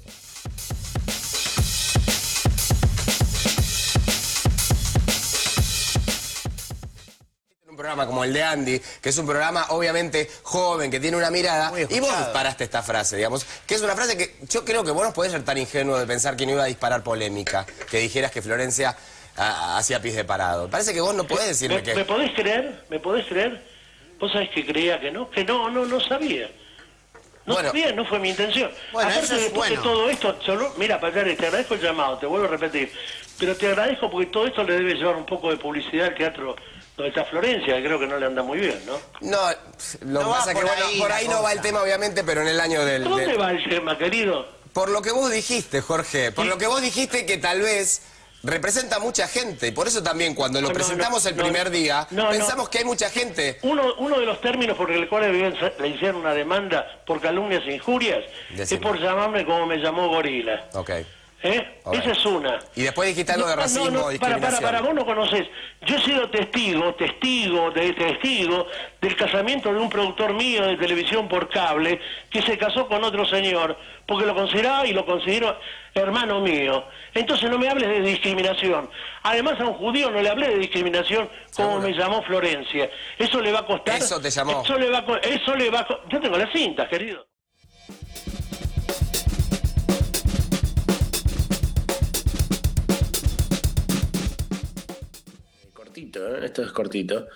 [7.70, 11.32] Un programa como el de Andy, que es un programa obviamente joven, que tiene una
[11.32, 14.92] mirada, y vos disparaste esta frase, digamos, que es una frase que yo creo que
[14.92, 18.00] vos no podés ser tan ingenuo de pensar que no iba a disparar polémica, que
[18.00, 18.96] dijeras que Florencia
[19.38, 20.70] ah, hacía pis de parado.
[20.70, 21.96] Parece que vos no podés decirme ¿Me, que...
[21.96, 22.84] me podés creer?
[22.90, 23.64] ¿Me podés creer?
[24.20, 25.30] ¿Vos sabés que creía que no?
[25.30, 26.50] Que no, no, no sabía.
[27.46, 27.70] No Bueno.
[27.70, 28.72] sabía, no fue mi intención.
[28.94, 29.92] Bueno, Aparte eso es después de bueno.
[29.92, 32.90] todo esto, solo, mira, Pacari, te agradezco el llamado, te vuelvo a repetir,
[33.38, 36.56] pero te agradezco porque todo esto le debe llevar un poco de publicidad al teatro
[36.96, 38.98] donde está Florencia, que creo que no le anda muy bien, ¿no?
[39.22, 39.40] No,
[40.06, 41.82] lo No pasa es que por bueno, ahí por la ahí no va el tema
[41.82, 43.04] obviamente, pero en el año del...
[43.04, 44.48] ¿Dónde del- va el tema, querido?
[44.72, 46.50] Por lo que vos dijiste, Jorge, por Sí.
[46.50, 48.04] lo que vos dijiste que tal vez
[48.44, 52.08] representa mucha gente, y por eso también cuando lo No, presentamos no, el primer día,
[52.30, 53.58] pensamos que hay mucha gente...
[53.64, 57.64] Uno, uno de los términos por el cual le, le hicieron una demanda por calumnias
[57.66, 58.80] e injurias Decime.
[58.80, 60.66] es por llamarme como me llamó Gorila.
[60.74, 60.92] Ok.
[61.44, 61.82] ¿Eh?
[61.92, 62.58] Esa es una.
[62.74, 65.46] Y después dijiste algo de No, no, racismo, no, para, para, para, vos no conocés.
[65.86, 68.66] Yo he sido testigo, testigo, de testigo
[69.02, 73.26] del casamiento de un productor mío de televisión por cable que se casó con otro
[73.26, 73.78] señor
[74.08, 75.60] porque lo consideraba y lo considero
[75.94, 76.86] hermano mío.
[77.14, 78.90] Entonces no me hables de discriminación.
[79.24, 81.88] Además a un judío no le hablé de discriminación como Seguro.
[81.90, 82.90] me llamó Florencia.
[83.18, 83.98] Eso le va a costar.
[83.98, 84.64] Eso te llamó.
[84.64, 87.26] Eso le va a, eso le va a Yo tengo las cintas, querido.
[96.20, 96.46] ¿Eh?
[96.46, 97.28] esto es cortito.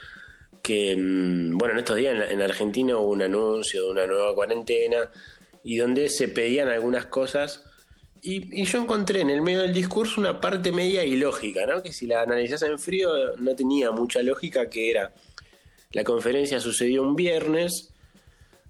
[0.62, 5.10] Que, mm, bueno, en estos días en, Argentina hubo un anuncio de una nueva cuarentena
[5.64, 7.64] y donde se pedían algunas cosas.
[8.22, 11.82] Y, yo encontré en el medio del discurso una parte media ilógica, ¿no?
[11.84, 15.14] Que si la analizás en frío no tenía mucha lógica, que era.
[15.92, 17.94] La conferencia sucedió un viernes,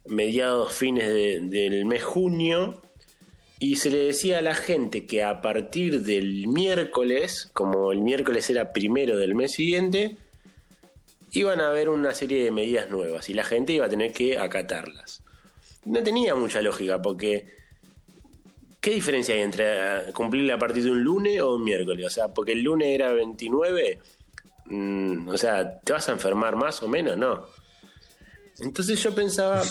[0.05, 2.81] mediados fines de- del mes junio,
[3.59, 8.49] y se le decía a la gente que a partir del miércoles, como el miércoles
[8.49, 10.17] era primero del mes siguiente,
[11.31, 14.37] iban a haber una serie de medidas nuevas y la gente iba a tener que
[14.37, 15.23] acatarlas.
[15.85, 17.47] No tenía mucha lógica porque
[18.79, 22.05] ¿qué diferencia hay entre ah, cumplirla a partir de un lunes o un miércoles?
[22.05, 23.99] O sea, porque el lunes era 29,
[24.65, 27.17] mm, o sea, ¿te vas a enfermar más o menos?
[27.17, 27.47] No.
[28.59, 29.63] Entonces yo pensaba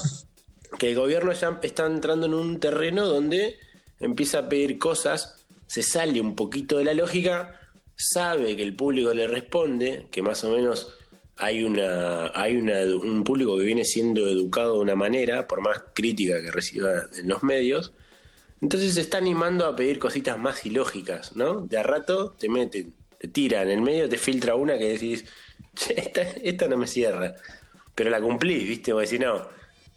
[0.78, 3.58] que el gobierno ya está entrando en un terreno donde
[4.00, 7.60] empieza a pedir cosas, se sale un poquito de la lógica,
[7.96, 10.94] sabe que el público le responde, que más o menos
[11.36, 16.40] hay una hay un público que viene siendo educado de una manera, por más crítica
[16.40, 17.92] que reciba en los medios,
[18.60, 21.60] entonces se está animando a pedir cositas más ilógicas, ¿no?
[21.62, 25.24] De a rato te meten, te tira en el medio, te filtra una que decís,
[25.74, 27.34] "Che, esta, esta no me cierra,
[27.94, 28.92] pero la cumplís, ¿viste?
[28.92, 29.34] Vos decís, no,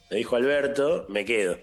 [0.10, 1.58] lo dijo Alberto, me quedo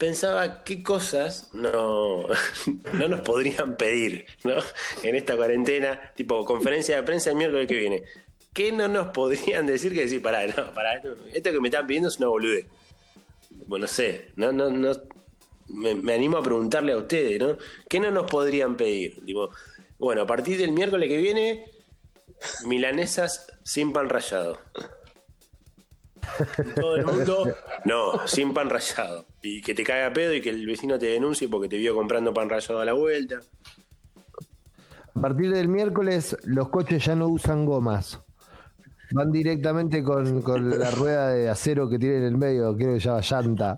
[0.00, 2.24] pensaba qué cosas no,
[2.94, 4.54] no nos podrían pedir ¿no?
[5.02, 8.02] en esta cuarentena, tipo conferencia de prensa el miércoles que viene.
[8.54, 11.86] ¿Qué no nos podrían decir que decir, pará, no, pará, esto, esto que me están
[11.86, 12.66] pidiendo es una boludez?
[13.66, 14.92] Bueno, no sé, no, no, no,
[15.68, 17.58] me, me animo a preguntarle a ustedes, ¿no?
[17.86, 19.22] ¿Qué no nos podrían pedir?
[19.24, 19.50] Tipo,
[19.98, 21.66] bueno, a partir del miércoles que viene,
[22.64, 24.58] milanesas sin pan rallado.
[26.74, 29.29] Todo el mundo, no, sin pan rallado.
[29.42, 31.94] Y que te caiga a pedo y que el vecino te denuncie porque te vio
[31.94, 33.40] comprando pan rallado a la vuelta.
[35.14, 38.20] A partir del miércoles los coches ya no usan gomas.
[39.12, 43.00] Van directamente con, con la rueda de acero que tiene en el medio, creo que
[43.00, 43.76] se llama llanta.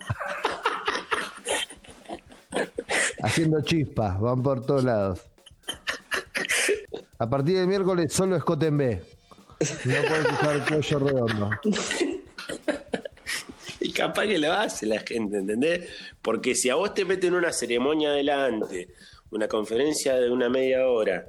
[3.23, 5.23] Haciendo chispas, van por todos lados.
[7.19, 9.03] A partir del miércoles solo escote en B.
[9.85, 11.51] No puedes usar el cuello redondo.
[14.03, 15.89] Capaz que lo hace la gente, ¿entendés?
[16.21, 18.89] Porque si a vos te meten una ceremonia adelante,
[19.31, 21.29] una conferencia de una media hora,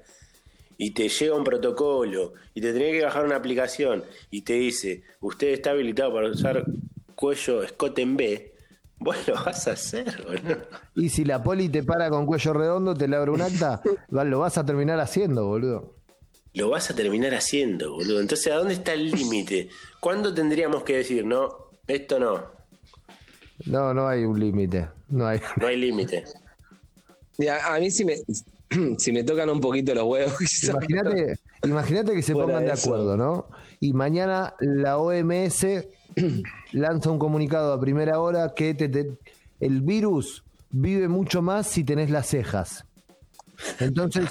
[0.75, 5.03] y te llega un protocolo, y te tenés que bajar una aplicación, y te dice,
[5.21, 6.65] usted está habilitado para usar
[7.13, 8.53] cuello escote en B,
[8.97, 10.65] Vos lo vas a hacer, boludo.
[10.95, 14.39] Y si la poli te para con cuello redondo, te le abre un acta, lo
[14.39, 15.93] vas a terminar haciendo, boludo.
[16.55, 18.19] Lo vas a terminar haciendo, boludo.
[18.19, 19.69] Entonces, ¿a dónde está el límite?
[19.99, 22.62] ¿Cuándo tendríamos que decir, no, esto no?
[23.65, 24.87] No, no hay un límite.
[25.09, 25.39] No hay.
[25.59, 26.23] No hay límite.
[27.49, 28.15] A, a mí si me,
[28.97, 30.63] si me tocan un poquito los huevos.
[30.69, 33.47] Imagínate, imagínate que se pongan de acuerdo, ¿no?
[33.79, 35.65] Y mañana la OMS
[36.73, 39.17] lanza un comunicado a primera hora que te- te-
[39.59, 42.85] el virus vive mucho más si tenés las cejas.
[43.79, 44.25] Entonces,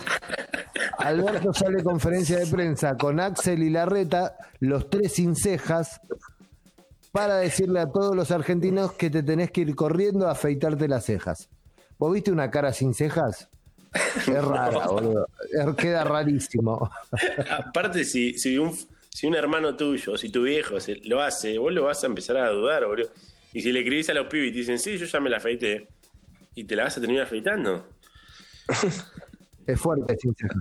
[0.99, 6.01] Alberto sale a conferencia de prensa con Axel y Larreta, los tres sin cejas,
[7.13, 11.05] para decirle a todos los argentinos que te tenés que ir corriendo a afeitarte las
[11.05, 11.49] cejas.
[11.99, 13.49] ¿Vos viste una cara sin cejas?
[13.95, 15.29] Es rara, boludo.
[15.51, 16.91] Es- Queda rarísimo.
[17.51, 18.75] Aparte, si, si, un,
[19.11, 22.39] si un hermano tuyo, si tu viejo se- lo hace, vos lo vas a empezar
[22.39, 23.11] a dudar, boludo.
[23.53, 25.37] Y si le escribís a los pibes y te dicen, sí, yo ya me la
[25.37, 25.87] afeité,
[26.55, 27.87] y te la vas a terminar afeitando.
[29.67, 30.57] Es fuerte sin cejas.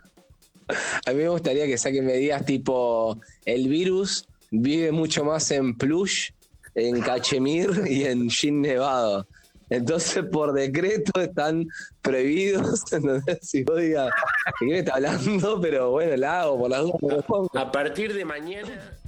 [1.05, 6.31] A mí me gustaría que saquen medidas tipo el virus vive mucho más en plush,
[6.75, 9.27] en cachemir y en jean nevado.
[9.69, 11.65] Entonces, por decreto están
[12.01, 12.81] prohibidos.
[12.91, 13.39] ¿entendés?
[13.41, 14.11] Si vos digas,
[14.59, 15.61] ¿de me está hablando?
[15.61, 17.25] Pero bueno, la hago por las dudas.
[17.53, 19.00] A partir de mañana